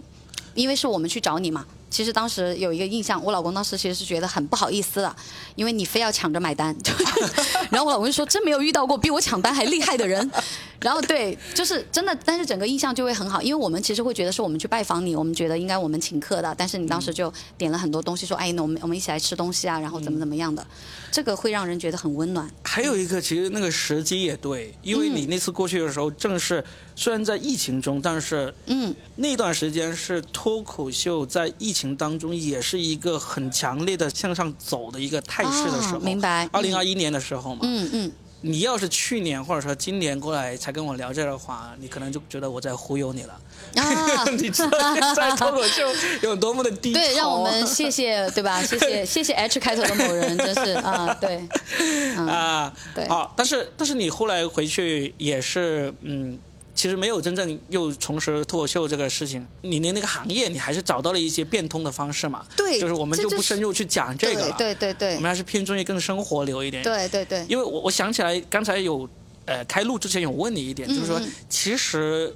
[0.56, 5.16] 因为是我们去找你嘛，其实当时有一个印象，我老公当时其实是觉得很不好意思的，
[5.56, 6.76] 因为你非要抢着买单，
[7.72, 10.32] 然后我老公就说真没有遇到过比我抢单还厉害的人，
[10.82, 20.66] 然后对，就是真的，但是整个印象就会很好，因为我们其实会觉得是我们去拜访你，我们觉得应该我们请客的，但是你当时就点了很多东西，说哎，那我们我们一起来吃东西啊，然后怎么怎么样的，
[21.12, 22.50] 这个会让人觉得很温暖。
[22.64, 26.64] 还有一个，其实那个时机也对，因为你那次过去的时候，正是
[27.00, 43.40] 虽然在疫情中，但是嗯，那段时间是脱口秀在疫情当中也是一个很强烈的向上走的一个态势的时候，哦明白二零二一年的时候嘛，嗯嗯，你要是去年或者说今年过来才跟我聊这的话，你可能就觉得我在忽悠你了。
[43.76, 45.88] 啊 你知道现在脱口秀
[46.22, 47.00] 有多么的低潮？
[47.00, 48.62] 对，让我们谢谢，对吧？
[48.68, 51.48] 谢谢谢谢 H 开头的某人，真是啊，对，
[51.80, 56.38] 嗯，啊，对好，但是但是你后来回去也是嗯。
[56.80, 62.46] 其实没有真正又重拾脱口秀这个事情，你的那个行业，你还是找到了一些变通的方式嘛？
[62.56, 65.16] 对就是我们就不深入去讲这个了，对对对对。
[65.18, 69.10] 我们还是偏专业更生活流一点。，对对对，因为我我想起来刚才有
[69.44, 72.34] 呃开录之前有问你一点，就是说其实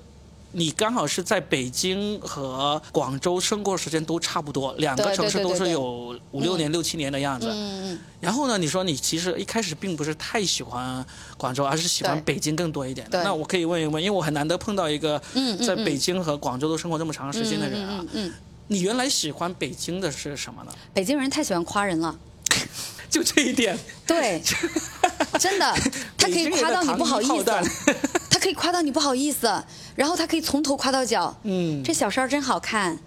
[0.55, 7.49] 你刚好是在北京和广州生活时间都差不多，两个城市都是有五六年、六七年的样子。
[7.51, 11.05] 嗯嗯然后呢，你说你其实一开始并不是太喜欢
[11.37, 13.05] 广州，而是喜欢北京更多一点。
[13.09, 13.21] 对。
[13.23, 15.21] 那我可以问一问，因为我很难得碰到一个
[15.65, 17.97] 在北京和广州都生活这么长时间的人啊。
[17.99, 18.33] 嗯嗯嗯，
[18.67, 20.71] 你原来喜欢北京的是什么呢？
[20.93, 22.15] 北京人太喜欢夸人了，
[23.09, 24.41] 就这一点，对，
[25.39, 25.75] 真的，
[26.17, 27.43] 他可以夸到你不好意思
[28.43, 29.63] 可以夸到你不好意思，
[29.95, 32.99] 然后他可以从头夸到脚，嗯，这小衫儿真好看，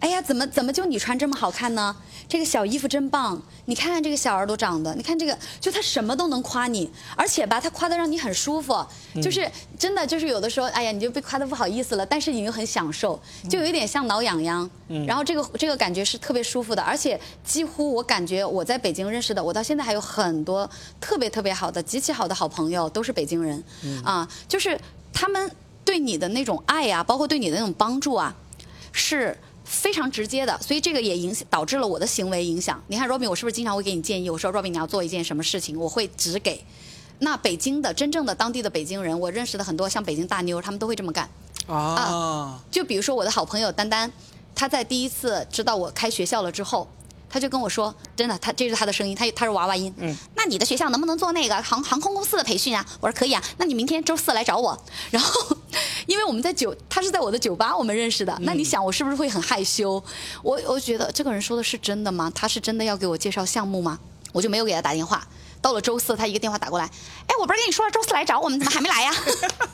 [0.00, 1.94] 哎呀，怎么怎么就你穿这么好看呢？
[2.26, 8.86] 这个小衣服真棒，你看这个小耳朵长的，你看这个，就他什么都能夸你，而且吧，他夸的让你很舒服，
[9.20, 14.68] 就是真的就是有的时候，哎呀，你就被夸的不好意思了，但是你又很享受，就有一点像挠痒痒，
[15.06, 20.68] 然后这个这个感觉是特别舒服的，而且几乎我感觉我在北京认识的，我到现在还有很多
[21.00, 23.62] 特别特别好的、极其好的好朋友都是北京人，
[24.04, 24.80] 啊，就是
[25.12, 25.50] 他们
[25.84, 28.34] 对你的那种爱呀、包括对你的那种帮助啊，
[28.92, 29.36] 是
[29.70, 32.82] 非常直接的，所以这个也影响导致了我的行为影响。
[32.88, 34.28] 你看，Robin，我是不是经常会给你建议？
[34.28, 36.62] 我说，Robin，你要做一件什么事情，我会只给。
[37.20, 41.30] 那北京的真正的当地的北京人，我认识的很多像北京大妞，他们都会这么干。
[41.68, 44.10] 啊，就比如说我的好朋友丹丹，
[44.56, 46.88] 她在第一次知道我开学校了之后，
[47.28, 49.94] 她就跟我说：“真的，她这是她的声音，她她是娃娃音。
[49.98, 54.76] 嗯，那你的学校能不能做那个航航空公司的培训啊？”我说：“可以啊，那你明天周四来找我。”
[55.12, 55.56] 然后，
[56.10, 60.02] 因为我们在酒，他是在我的酒吧我们认识的，那你想我是不是会很害羞？
[60.42, 62.30] 我我觉得这个人说的是真的吗？
[62.34, 63.96] 他是真的要给我介绍项目吗？
[64.32, 65.24] 我就没有给他打电话。
[65.62, 69.14] 到了周四，他一个电话打过来，哎，我不是跟你说了周四来找我们，怎么还没来呀？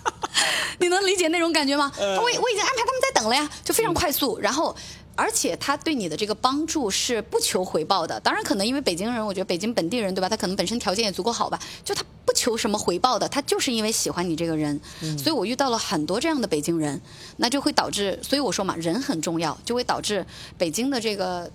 [0.78, 1.90] 你能理解那种感觉吗？
[1.98, 4.38] 我我已经安排他们在等了呀，就非常快速。
[4.38, 4.76] 然后，
[5.16, 8.20] 而且他对你的这个帮助是不求回报的。
[8.20, 10.28] 当然，可能因为北京人，我觉得北京本地人对吧？
[10.28, 14.78] 他可能本身条件也足够好吧，就他不求什么回报的，他就是因为喜欢你这个人。
[15.18, 17.00] 所以我遇到了很多这样的北京人，
[17.38, 20.24] 那就会导致，所以我说嘛，人很重要，就会导致
[20.58, 21.50] 北京的这个。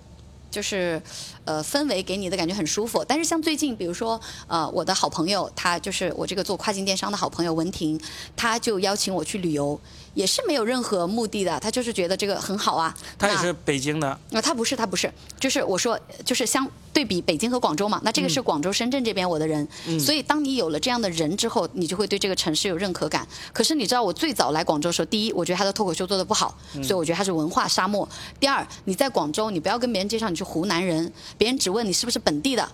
[0.52, 1.00] 就是，
[1.46, 3.02] 呃，氛围给你的感觉很舒服。
[3.08, 7.98] 但是像最近，比如说，呃，我的好朋友，他就是我这个做跨境电商的好朋友文婷，
[8.36, 9.80] 他就邀请我去旅游，
[10.14, 12.94] 也是没有任何目的的，他就是觉得这个很好啊。
[13.18, 19.66] 他也是北京的，啊，他不是，他不是，就是我说，就是相对比北京和广州嘛，那这个是广州、深圳这边我的人，
[19.98, 23.26] 所以当你有了这样的人之后，你就会对这个城市有认可感。
[23.52, 28.08] 可是你知道，我最早来广州的时候，第一，我觉得他的脱口秀做的不好，所以我觉得他是文化沙漠。
[28.38, 32.68] 第二，你在广州，你不要跟别人介绍你是湖南人，别人只问你是不是本地的。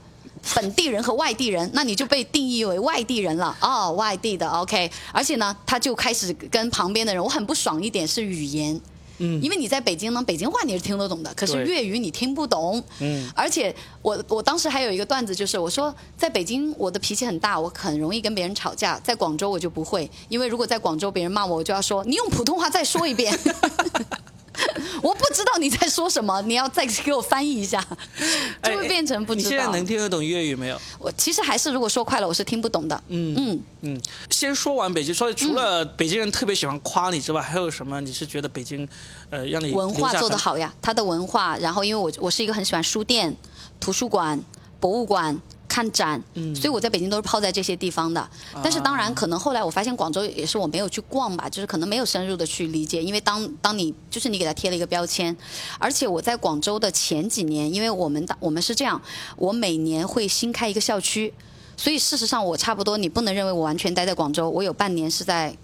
[0.54, 3.56] 本地人和外地人，那你就被定义为外地人了。
[3.60, 8.80] 哦，外地的 OK，而且呢，他就开始跟旁边的人，我很不爽一点是语言，
[9.18, 9.42] 嗯。
[9.42, 12.82] 因为你在北京呢，北京话你是听得懂的，可是粤语你听不懂。
[13.00, 23.36] 嗯，而且我我当时还有一个段子，就是我说在北京我的脾气很大，我很容易跟别人吵架，在广州我就不会，因为如果在广州别人骂我，我就要说你用普通话再说一遍。
[25.02, 27.84] 我不知道你在说什么，你要再给我翻译一下，
[28.62, 29.48] 就会变成不知道。
[29.48, 30.80] 哎你现在能听得懂粤语没有？
[30.98, 33.02] 我其实还是如果说快了，我是听不懂的。
[33.08, 38.00] 嗯嗯，嗯，先说完北京，所以除了北京人特别喜欢夸你之外，还有什么？
[38.00, 38.88] 你是觉得北京，
[39.30, 41.56] 呃，让你文化做得好呀，它的文化。
[41.58, 43.34] 然后因为我我是一个很喜欢书店、
[43.78, 44.40] 图书馆、
[44.80, 45.40] 博物馆。
[45.68, 48.28] 看展，嗯所以我在北京都是泡在这些地方的。
[48.62, 53.02] 但是当然，可能后来我发现广州也是我没有去逛吧，就是可能没有深入的去理解。
[53.02, 55.36] 因为当当你就是你给他贴了一个标签，
[55.78, 59.00] 而且我在广州的前几年，因为我们我们是这样，
[59.36, 61.32] 我每年会新开一个校区，
[61.76, 65.54] 所以事实上我差不多你不能认为我完全待在广州，我有半年是在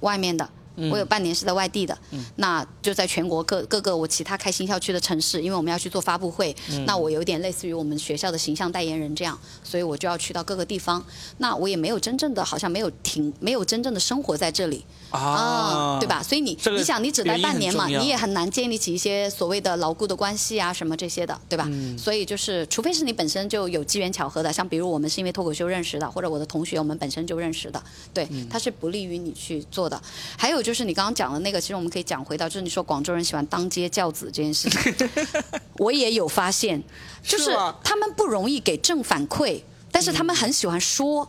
[0.00, 0.48] 外面的。
[0.90, 1.96] 我有半年是在外地的，
[2.36, 6.54] 那就在全国各各个我其他开新校区的城市，因为我们要去做发布会，
[6.86, 11.04] 那我有点类似于我们学校的形象代言人这样，所以我就要去到各个地方。
[11.38, 16.22] 那我也没有真正的，好像没有停，没有真正的生活在这里啊，对吧？
[16.22, 21.66] 所以你这个你想，你只待半年嘛，你也很难建立起一些所谓的牢固的关系啊什么这些的，对吧？
[21.68, 27.82] 嗯所以就是，除非是你本身就有机缘巧合的，像比如我们是因为脱口秀认识的，或者我的同学我们本身就认识的，
[28.14, 30.00] 对，嗯它是不利于你去做的。
[30.36, 35.08] 还有就是你刚刚讲的那个，其实我们可以讲回到，就是你说广州人喜欢当街教子这件事情，
[35.76, 36.82] 我也有发现，
[37.22, 37.50] 就是
[37.84, 39.60] 他们不容易给正反馈，
[39.90, 41.28] 但是他们很喜欢说。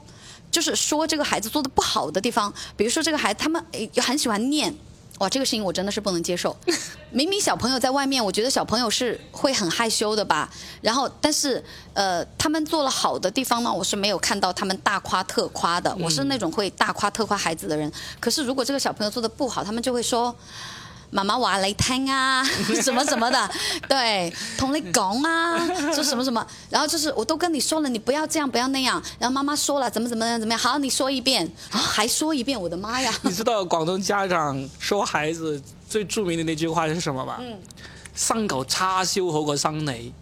[0.53, 4.71] 就是说这个孩子做的不好的地方，比如说这个孩子他们诶很喜欢念，
[5.17, 6.55] 哇，这个事情我真的是不能接受。
[7.09, 10.47] 明明小朋友在外面，我觉得小朋友是会很害羞的吧。
[10.81, 11.63] 然后，但是
[11.95, 15.95] 呃，他们做了好的地方呢，我是没有看到他们大夸特夸的。
[15.99, 17.91] 我是那种会大夸特夸孩子的人。
[18.19, 20.35] 可是如果这个小朋友做的不好，他们就会说。
[21.13, 22.43] 媽媽話你聽啊，
[22.81, 23.49] 什麼什麼的，
[23.87, 25.57] 對，同你講啊，
[25.93, 33.13] 说什麼什麼，然後就是我都跟你說了，你不要這樣，不要那樣，然後媽媽說了，怎麼怎麼樣，怎麼樣，好，你說一遍，啊，還說一遍，我的媽呀！
[33.23, 37.35] 你知道廣東家長說孩子最著名的那句話是什麼嗎？
[37.41, 37.59] 嗯
[38.15, 40.13] 生嚿叉燒好过生你。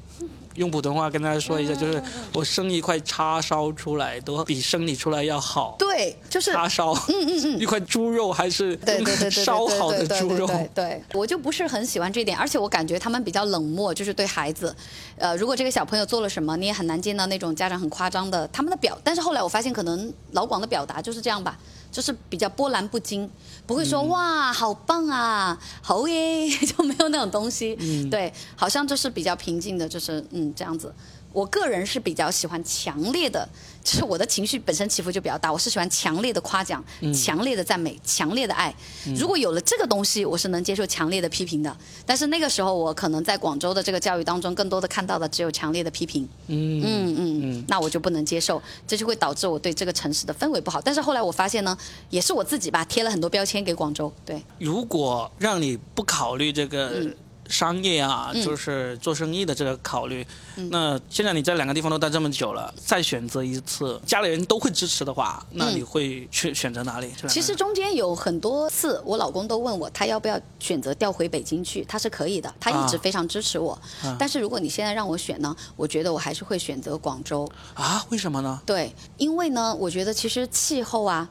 [0.55, 2.01] 用普通话跟大家说一下，就是
[2.33, 5.75] 我生一块叉烧出来都比生你出来要好。
[5.79, 10.49] 对，就是叉烧，嗯嗯嗯，一块猪肉还是对对对对燒好的对对豬肉。
[10.73, 14.75] 对，我就不是很喜欢这一点，而且我感觉他们比较冷漠，就是对孩子，
[15.17, 18.97] 呃，如果这个小朋友做了什么，你也很难见到那种家长很夸张的他们的表。
[19.03, 21.57] 但是后来我发现，可能老广的表达就是这样吧，
[21.91, 23.29] 就是比较波澜不惊，
[23.67, 27.75] 不会说、哇好棒啊， 好耶， 就没有那种东西。
[28.09, 30.93] 对，好像就是比较平静的，就是嗯这样子。
[31.33, 33.47] 我个人是比较喜欢强烈的，
[33.83, 38.73] 就是我的情绪本身起伏就比较大，我是喜欢强烈的夸奖、强烈的赞美、强烈的爱。
[39.15, 41.75] 如果有了这个东西，我是能接受强烈的批评的。
[42.05, 46.27] 但是那个时候，我可能在广州的这个教育当中，更多的看到的只有强烈的批评。
[46.47, 50.81] 嗯嗯嗯嗯，那我就不能接受，这就会导致我对这个城市的氛围不好。
[50.81, 51.77] 但是后来我发现呢，
[52.09, 54.11] 也是我自己吧，贴了很多标签给广州。
[54.25, 57.15] 对，如果让你不考虑这个嗯
[57.51, 60.25] 商业啊，就是做生意的这个考虑，
[60.69, 67.07] 那现在你在两个地方都待这么久了，再选择一次，家里人都会支持的话，那你会去选择哪里？
[67.09, 73.79] 这两个其实中间有很多次，我老公都问我他要不要选择调回北京去，他是可以的，他一直啊非常支持我。
[74.17, 77.47] 但是如果你现在让我选呢，我觉得我还是会选择广州。
[77.73, 78.61] 啊，为什么呢？
[78.65, 81.29] 对，因为呢，我觉得其实气候啊，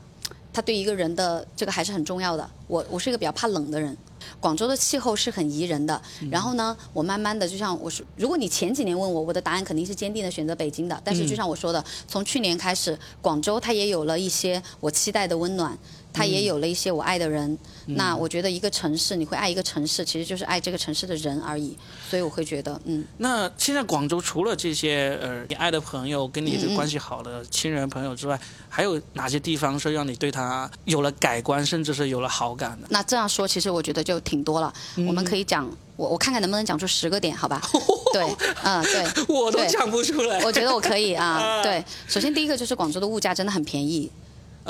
[0.53, 2.51] 它对一个人的这个还是很重要的。
[2.67, 3.97] 我我是一个比较怕冷的人，
[4.41, 6.01] 广州的气候是很宜人的。
[6.31, 11.01] 然后呢，我慢慢的就像我说，如果你前几年问我，我的答案肯定是坚定的选择北京的。
[11.05, 15.77] 但是就像我说的，从去年开始，广州它也有了一些我期待的温暖。
[16.13, 17.57] 它也有了一些我爱的人，
[17.87, 21.77] 那我觉得一个城市，你会爱一个城市，其实就是爱这个城市的人而已。
[22.09, 28.39] 所以我会觉得，嗯，那现在广州除了这些呃你爱的朋友跟你的关系好的亲人朋友之外，
[28.69, 32.87] 还有哪些地方是让你对他有了改观，甚至是有了好感的？
[32.91, 34.73] 那这样说，其实我觉得就挺多了。
[35.07, 37.63] 我们可以讲，我我看看能不能讲出十个点，好吧？
[38.13, 40.43] 对，嗯，对， 我都讲不出来。
[40.45, 41.27] 我觉得我可以啊。
[41.41, 44.11] 啊对，首先第一个就是广州的物价真的很便宜，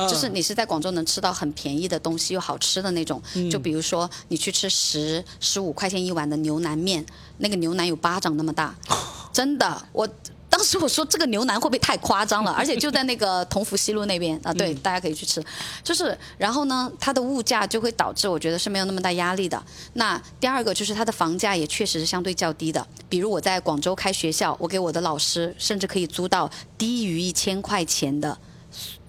[0.01, 3.21] 嗯就是你是在广州能吃到很便宜的东西又好吃的那种。
[3.51, 7.05] 就比如说你去吃十十五块钱一碗的牛腩面，
[7.39, 8.75] 那个牛腩有巴掌那么大，
[9.33, 10.09] 真的我。
[10.53, 12.51] 当时我说这个牛腩会不会太夸张了？
[12.59, 15.43] 而且就在那个同福西路那边啊，对，大家可以去吃。
[15.85, 19.63] 就是，然后呢，它的物价就会导致我觉得是没有那么大压力的。
[19.93, 22.85] 那第二个就是它的房价也确实是相对较低的。
[23.09, 28.37] 比如我在广州开学校，我给我的老师甚至可以租到低于一千块钱的，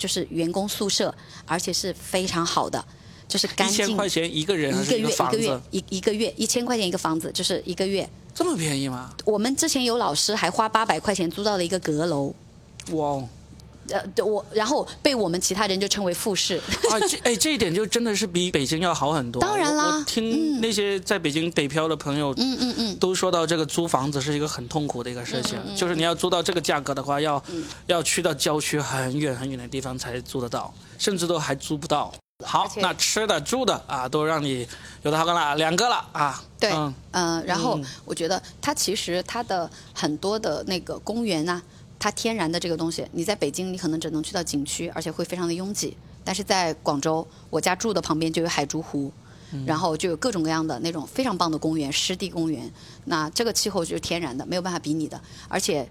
[0.02, 1.14] 就是员工宿舍，
[1.45, 2.84] 而且是非常好的，
[3.28, 3.88] 就是干净一净。
[3.89, 5.62] 千块钱一个人一个月一个月？
[5.70, 8.10] 一一个月一千块钱一个房子，就是一个月。
[8.34, 9.14] 这么便宜吗？
[9.26, 12.34] 我们之前有老师还花八百块钱租到了一个阁楼，
[12.93, 13.30] 哇哦！
[13.92, 16.58] 呃，对我然后被我们其他人就称为复式。
[16.89, 19.42] 啊，这哎，这一点就真的是比北京要好很多。
[19.42, 27.44] 当然啦听那些在北京北漂的朋友，嗯嗯嗯，都说到这个租房子是一个很痛苦的一个事情，嗯就是你要租到这个价格的话，要、
[27.88, 32.12] 要去到郊区很远很远的地方才租得到，甚至都还租不到。
[32.44, 34.68] 好那吃的住的啊，都让你
[35.04, 36.44] 有的好感了，两个了啊。
[36.60, 41.62] 对，嗯呃，然后嗯我觉得它其实它的很多的那个公园啊，
[42.02, 45.95] 它天然的这个东西，你在北京你可能只能去到景区，而且会非常的拥挤。
[46.24, 49.12] 但是在广州，我家住的旁边就有海珠湖，
[49.52, 52.68] 嗯然后就有各种各样的那种非常棒的公园，湿地公园。
[53.06, 55.88] 那这个气候就是天然的，没有办法比拟的，而且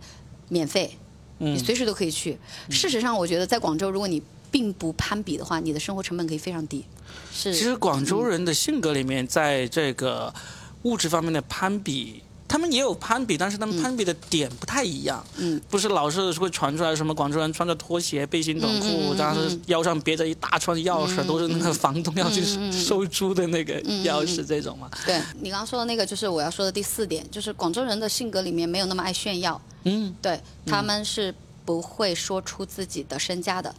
[0.48, 0.98] 免费，
[1.38, 2.36] 嗯你随时都可以去。
[2.68, 6.84] 事实上，我觉得在广州，如果你并不攀比的话，你的生活成本可以非常低。
[7.32, 10.34] 是，其实广州人的性格里面，在这个
[10.82, 12.24] 物质方面的攀比。
[12.50, 15.24] 他们也有攀比，但是他们攀比的点不太一样。
[15.36, 22.42] 嗯，不是老是会传出来什么广州人穿着拖鞋、背心短裤，嗯嗯嗯然后腰上别着一大串钥匙，都是那个房东要去
[22.72, 24.90] 收租的那个钥匙这种嘛。
[25.06, 29.60] 对你刚刚说的那个，就是我要说的第四点，就是广州人的性格里面没有那么爱炫耀。
[29.84, 31.32] 嗯，对，他们是
[31.64, 33.72] 不会说出自己的身价的。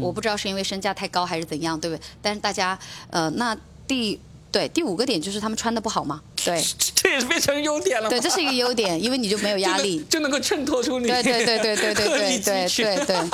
[0.00, 2.02] 我不知道是因为身价太高还是怎样，对不对？
[2.22, 2.78] 但是大家，
[3.10, 3.54] 呃，那
[3.86, 4.18] 第
[4.50, 6.22] 对第五个点就是他们穿的不好嘛。
[6.46, 8.08] 对 这也是变成优点了。
[8.08, 11.08] 对，这是一个优点，因为你就没有压力， 就能够衬托出你。
[11.08, 13.16] 对对对对对对对对对对。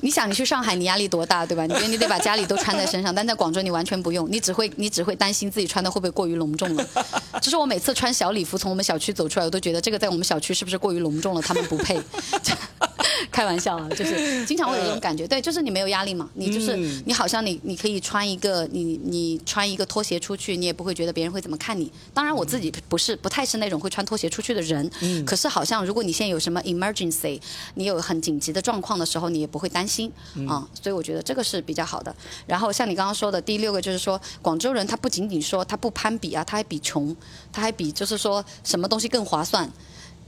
[0.00, 1.66] 你想，你去上海，你压力多大，对吧？
[1.66, 6.86] 你觉得你得把家里都穿在身上，但在广州你完全不用，你只会你只会担心自己穿的会不会过于隆重了。
[7.42, 11.42] 就是我每次穿小礼服从我们小区走出来，我都觉得这个在我们小区是不是过于隆重了？
[11.42, 12.00] 他们不配。
[13.30, 15.26] 开玩笑啊，就是经常会有这种感觉。
[15.26, 16.76] 对，就是你没有压力嘛，你就是
[17.06, 21.90] 你好像你你可以穿一个你你穿一个拖鞋出去，你也不会觉得别人会怎么看你。
[22.12, 27.40] 当然我自己不是不太是那种会穿拖鞋出去的人，嗯可是好像如果你现在有什么 emergency，
[27.74, 30.12] 你有很紧急的状况的时候，你也不会担心
[30.48, 30.66] 啊。
[30.80, 32.14] 所以我觉得这个是比较好的。
[32.46, 37.14] 然后像你刚刚说的第六个就是说，广州人他不仅仅说他不攀比啊，他还比穷，
[37.52, 39.70] 他还比就是说什么东西更划算。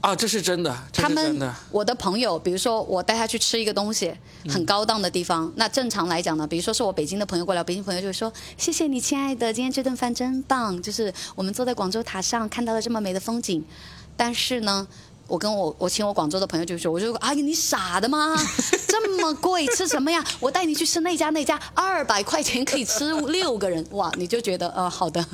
[0.01, 1.53] 啊，这是真的，他们的。
[1.71, 4.13] 我的朋友，比如说我带他去吃一个东西，
[4.49, 13.63] 很高档的地方，那正常来讲呢，比如说是我北京的朋友过来，北京朋友就会说：“谢谢你，亲爱的，今天这顿饭真棒，就是我们坐在广州塔上看到了这么美的风景。”
[14.17, 14.87] 但是呢。
[15.31, 18.35] 我跟我我请我广州的朋友就说，我就阿姨你傻的吗？
[18.85, 20.21] 这么贵吃什么呀？
[20.41, 24.11] 我带你去吃那家那家，二百块钱可以吃六个人，哇！
[24.17, 25.25] 你就觉得呃好的，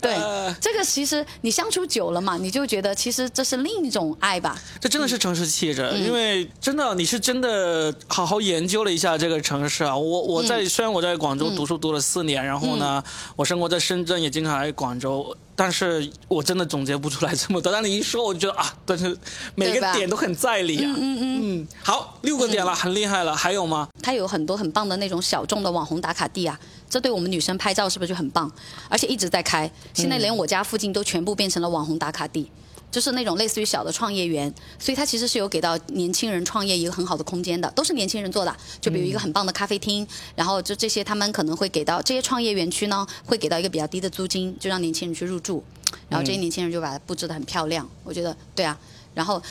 [0.00, 0.16] 对，
[0.60, 4.60] 这个其实你相处久了嘛，你就觉得其实这是另一种爱吧。
[4.80, 9.96] 这真的是城市气质，因为真的你是真的好好研究了一下这个城市啊。
[9.96, 13.00] 我我在虽然我在广州读书读了四年，然后呢，
[13.36, 15.36] 我生活在深圳，也经常来广州。
[15.56, 19.16] 但是我真的总结不出来这么多，但你一说，我就觉得啊，但是
[19.54, 20.94] 每个点都很在理啊。
[20.96, 21.68] 嗯嗯嗯。
[21.82, 23.88] 好，六个点了，很厉害了，还有吗？
[24.02, 28.52] 它有很多很棒的那种小众的网红打卡地啊，这对我们女生拍照是不是就很棒？
[28.90, 32.50] 而且一直在开，现在连我家附近都全部变成了网红打卡地。
[32.90, 38.56] 就是那种类似于小的创业园，所以它其实是有给到年轻人创业一个很好的空间的，都是年轻人做的。
[38.80, 45.62] 就比如一个很棒的咖啡厅，然后就这些他们可能会给到这些创业园区呢，会给到一个比较低的租金，就让年轻人去入住，
[46.08, 47.86] 然后这些年轻人就把它布置的很漂亮。
[48.02, 48.78] 我觉得对啊，
[49.12, 49.42] 然后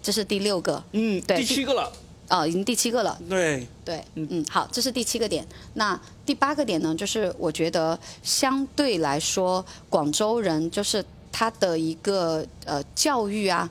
[0.00, 1.92] 这是第六个，嗯，对，第七个了，
[2.28, 5.44] 哦，已经第七个了，对对，嗯，好，这是第七个点。
[5.74, 11.04] 那第八个点呢，就是我觉得相对来说，广州人就是。
[11.38, 13.68] 他的一个呃教育啊，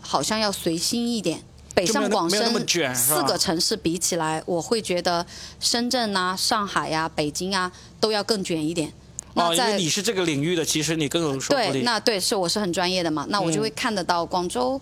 [0.00, 1.40] 好像要随心一点。
[1.72, 2.52] 北上广深
[2.92, 5.24] 四个城市比起来，我会觉得
[5.60, 8.92] 深圳啊、上海呀、北京啊都要更卷一点。
[9.34, 11.72] 那，因为你是这个领域的，其实你更有说服力。
[11.78, 14.80] 对，那对是我是很专业的嘛，那我就会看得到广州，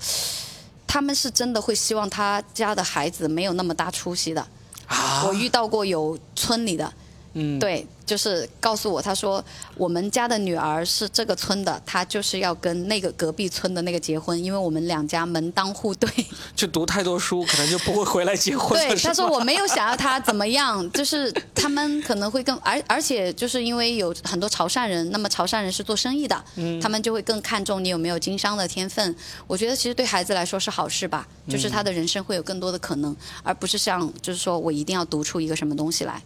[0.86, 4.46] 他们是真的会希望他家的孩子没有那么大出息的。
[4.86, 6.90] 啊，我遇到过有村里的，
[7.34, 7.86] 嗯，对。
[8.04, 9.42] 就是告诉我，他说
[9.76, 16.10] 我们家的女儿是这个村的，她就是要跟那个隔壁村的那个结婚，因为我们两家门当户对。
[16.54, 18.78] 就读太多书，可能就不会回来结婚。
[18.78, 29.14] 对，他说我没有想要他怎么样，就是他们可能会更而而且就是因为有很多潮汕人，那么潮汕人是做生意的，嗯他们就会更看重你有没有经商的天分。
[29.46, 36.20] 我觉得其实对孩子来说是好事吧，就是他的人生会有更多的可能，而不是像就是说我一定要读出一个什么东西来。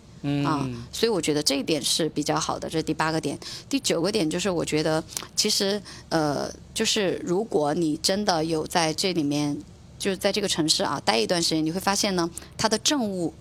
[0.44, 3.38] 啊，所以我觉得这一点是比较好的，这是第八个点。
[3.68, 5.02] 第九个点就是我觉得，
[5.34, 9.56] 其实呃，就是如果你真的有在这里面，
[9.98, 13.32] 就是在这个城市啊待一段时间，你会发现呢，它的政务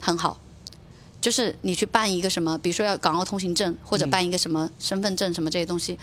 [0.00, 0.40] 很好，
[1.20, 5.98] 就是你去办一个什么，比如说要港澳通行证或者办一个什么身份证什么这些东西，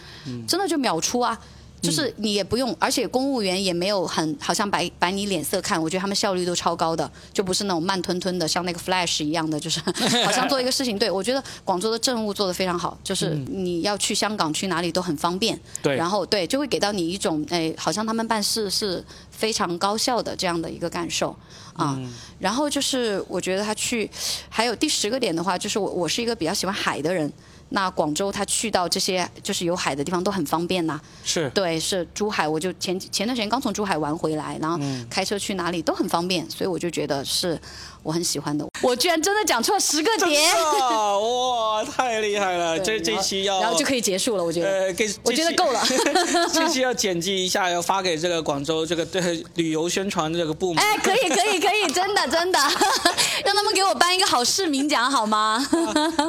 [0.47, 1.39] 真的就秒出啊。
[1.81, 9.79] 就是你也不用，而且公务员也没有很好像摆摆你脸色看，我觉得他们效率都超高的，就不是那种慢吞吞的，像那个 Flash 一样的，就是
[10.25, 10.97] 好像做一个事情。
[10.99, 15.59] 对我觉得广州的政务做得非常好，就是你要去香港去哪里都很方便。
[15.81, 19.03] 对，然后对就会给到你一种哎，好像他们办事是
[19.39, 21.35] 非常高效的这样的一个感受
[21.73, 21.97] 啊。
[22.39, 24.09] 然后就是我觉得他去，
[24.49, 27.31] 还有第十个点的话，就是我我是一个比较喜欢海的人。
[27.71, 30.99] 那广州他去到这些就是有海的地方都很方便呐。
[31.23, 37.61] 是对，是珠海，我就前前段时间刚从珠海玩回来，然后开车去哪里都很方便，所以我就觉得是
[38.03, 38.65] 我很喜欢的。
[38.81, 42.79] 我居然真的讲出了十个点，啊哇，太厉害了！
[42.79, 44.69] 这这期要然后就可以结束了，我觉得。
[44.69, 45.81] 呃，给我觉得够了。
[46.53, 49.21] 这期要剪辑一下，要发给这个广州这个对
[49.55, 50.83] 旅游宣传这个部门。
[50.83, 52.59] 哎，可以，可以，可以，真的，真的，
[53.43, 55.65] 让他们给我颁一个好市民奖好吗？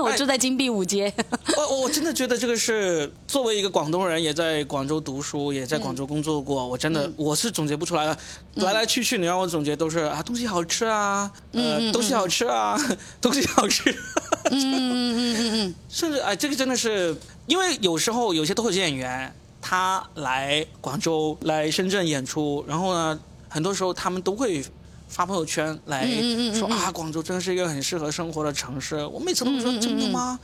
[0.03, 1.13] 我住在金碧五街。
[1.57, 8.19] 我我我真的觉得这个是作为一个广东人，也在广州读书，也在广州工作过，我真的我是总结不出来的。
[8.57, 12.77] 来来去去，你让我总结都是啊，东西好吃啊，呃，东西好吃啊，
[13.21, 13.91] 东西好吃。
[14.51, 19.33] 嗯嗯嗯嗯嗯， 甚至哎，这个真的是，因为有时候有些脱口秀演员
[19.63, 24.65] 他来广州、来深圳演出，然后呢，很多时候他们都会
[25.11, 26.07] 发朋友圈来
[26.55, 29.05] 说啊，广州真的是一个很适合生活的城市。
[29.07, 30.39] 我每次都说真的吗？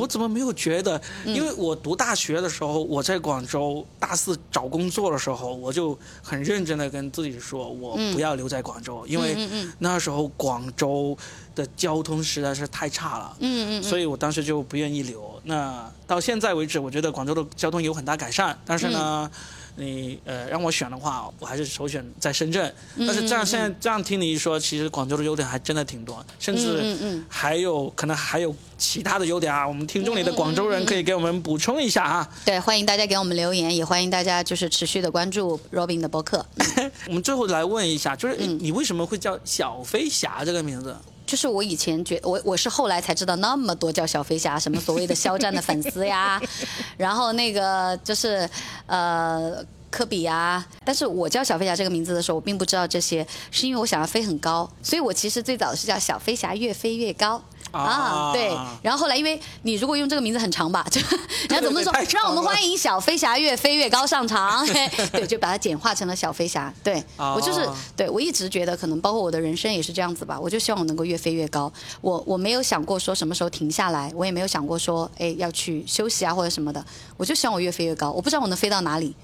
[0.00, 1.00] 我怎么没有觉得？
[1.26, 9.36] 因为我读大学的时候，我在广州大四找工作的时候，我就很认真的跟自己说，我不要留在广州，因为
[9.78, 11.16] 那时候广州
[11.54, 13.36] 的交通实在是太差了。
[13.40, 15.38] 嗯嗯所以我当时就不愿意留。
[15.44, 19.40] 那到现在为止，我觉得广州的交通有很大改善，但是呢，嗯
[19.78, 22.66] 你呃让我选的话，我还是首选在深圳。
[22.96, 29.66] 嗯但是这样现在这样听你一说，其实广州的优点还真的挺多，甚嗯至嗯还有可能还有其他的优点啊。
[29.66, 32.28] 我们听众里的广州人可以给我们补充一下啊。
[32.44, 36.44] 对，欢迎大家给我们留言，也欢迎大家就是持续的关注 Robin 的博客。
[37.06, 40.96] 我们最后来问一下，就是嗯你为什么会叫小飞侠这个名字？
[41.28, 46.40] 就是我以前觉我我是后来才知道那么多叫小飞侠，什么所谓的肖战的粉丝呀，
[46.96, 48.48] 然后那个就是
[48.86, 57.42] 呃科比呀，但是我叫小飞侠这个名字的时候，我并不知道这些，是因为我想要飞很高，所以我其实最早是叫小飞侠越飞越高。
[57.70, 58.48] 啊，对，
[58.82, 61.00] 然后后来因为你如果用这个名字很长吧， 就
[61.48, 64.66] 然后怎么说让我们欢迎小飞侠越飞越高上场，
[65.12, 66.72] 对， 就把它简化成了小飞侠。
[66.82, 71.72] 对、哦我就是对我一直觉得可能包括我的人生也是这样子吧，我就希望我能够越飞越高。
[72.00, 76.84] 我我没有想过说什么时候停下来，我也没有想过说哎要去休息啊或者什么的，
[77.16, 78.10] 我就希望我越飞越高。
[78.10, 79.14] 我不知道我能飞到哪里，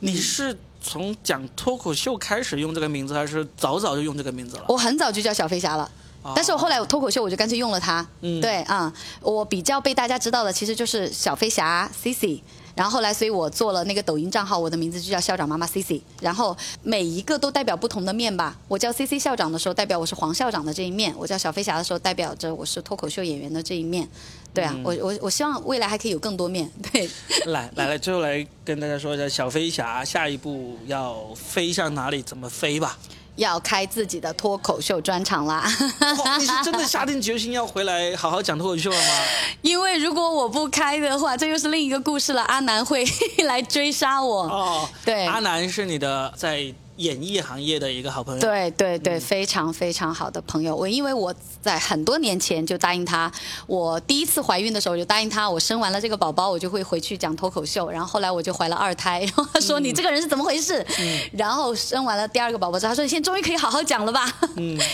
[0.00, 4.64] 你是从讲脱口秀开始用这个名字，还是早早就用这个名字了？
[4.68, 5.90] 我很早就叫小飞侠了。
[6.34, 8.92] 但是我后来我脱口秀我就干脆用了它，嗯对啊、
[9.22, 12.42] 我比较被大家知道的其实就是小飞侠 C C，
[12.74, 18.56] 然后后来所以我做了那个抖音账号，我的名字就叫校长妈妈 C C，然后每一个都代表不同的面吧。
[18.68, 24.08] 我叫 C C 校长的时候，代表我是黄校长的这一面；我叫小飞侠的时候，代表着我是脱口秀演员的这一面。
[24.52, 26.70] 对啊，我我我希望未来还可以有更多面。
[26.92, 27.08] 对，
[27.46, 32.98] 来来来，最后来跟大家说一下，小飞侠下一步要飞向哪里，怎么飞吧？
[33.40, 35.64] 要开自己的脱口秀专场啦。
[36.00, 39.14] 哦你是真的下定决心要回来好好讲脱口秀了吗？
[39.62, 42.42] 因为如果我不开的话，这又是另一个故事了。
[42.42, 43.04] 阿南会
[43.44, 44.42] 来追杀我。
[44.44, 50.76] 哦，对阿南是你的在演艺行业的一个好朋友。，对对对，非常非常好的朋友。
[50.76, 53.30] 我因为我在很多年前就答应他，
[53.66, 57.90] 我第一次怀孕的时候我就答应他，我生完了这个宝宝，我就会回去讲脱口秀。
[57.90, 60.84] 然后后来我就怀了二胎，然后他说、你这个人是怎么回事？
[61.32, 64.30] 然后生完了第二个宝宝之后，他说你现在终于可以好好讲了吧？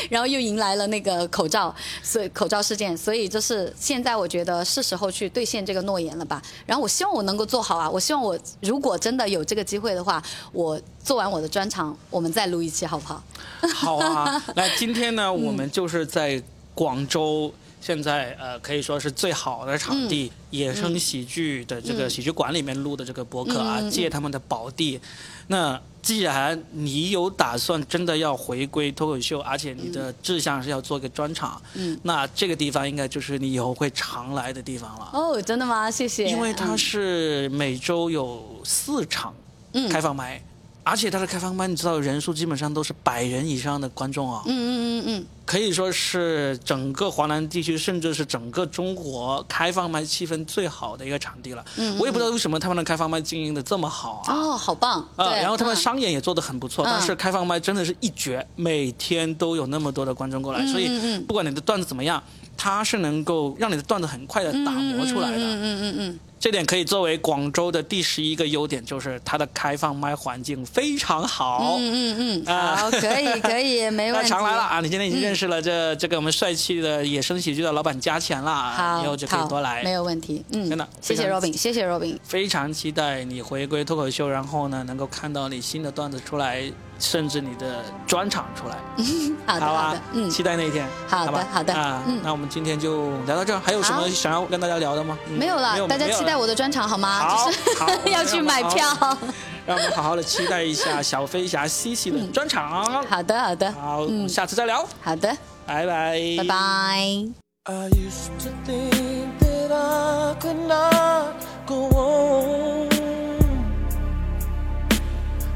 [0.08, 6.40] 然后又迎来了那个口罩，所以口罩事件，所以就是现在我觉得是时候去兑现这个诺言了吧。
[6.64, 13.22] 然后我希望我能够做好啊，我希望我如果真的有这个机会的话，我做完我的专场，我们再录一期好不好？
[13.72, 14.42] 好啊。
[14.56, 16.42] 来今天呢，我们就是在
[16.74, 17.54] 广州。
[17.78, 25.00] 现在呃可以说是最好的场地，野生喜剧的这个喜剧馆里面录的这个博客啊，借他们的宝地。
[25.46, 35.10] 那既然你有打算真的要回归脱口秀，而且你的志向是要做一个专场，嗯那这个地方应该就是你以后会常来的地方了。
[35.12, 35.88] 哦，真的吗？
[35.88, 36.28] 谢谢。
[36.28, 39.32] 因为它嗯是每周有四场
[39.74, 40.42] 嗯开放麦，
[40.88, 51.64] 而且它的开放麦，你知道人数基本上都是百人以上的观众啊、嗯嗯嗯嗯可以说是整个华南地区，甚至是整个中国开放麦气氛最好的一个场地了。
[51.76, 54.32] 嗯我也不知道为什么他们的开放麦经营的这么好啊。
[54.32, 55.00] 哦，好棒。
[55.16, 62.22] 啊，对然后他们嗯商演也做的很不错，嗯但是开放麦真的是一绝，每天都有那么多的观众过来，所以不管你的段子怎么样，
[62.56, 65.36] 它是能够让你的段子很快的打磨出来的。
[65.38, 71.76] 嗯嗯嗯嗯这点可以作为广州的第十一个优点，就是它的开放麦环境非常好。
[71.78, 74.28] 嗯嗯嗯，啊好，可以可以，没问题。
[74.28, 74.80] 那常来了啊！
[74.80, 79.82] 你今天已经认识了这、这个我们帅气的野生喜剧的老板加钱了啊，好，以后就可以多来。
[79.82, 80.44] 没有问题。
[80.52, 82.16] 嗯，真的谢谢 Robin，谢谢 Robin。
[82.22, 88.76] 非常期待你回归脱口秀，然后呢，能够看到你新的段子出来，甚至你的专场出来。
[89.46, 90.86] 好的，好啊好的，，嗯，期待那一天。
[91.08, 95.16] 好的吧好的啊，嗯那我们今天就聊到这儿，还有什么想要跟大家聊的吗？
[95.28, 97.20] 嗯没有了，大家期待我的专场好吗？
[97.20, 98.88] 好就是好 要去买票。
[99.66, 102.84] 让我们好好的期待一下小飞侠西西的专场。
[103.04, 105.28] 好的，好的，好，嗯下次再聊，好的，
[105.66, 107.26] 拜拜，拜拜。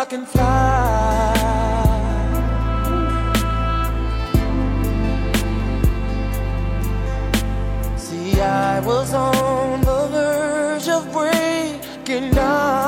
[0.00, 1.34] I can fly.
[7.96, 12.87] See, I was on the verge of breaking down.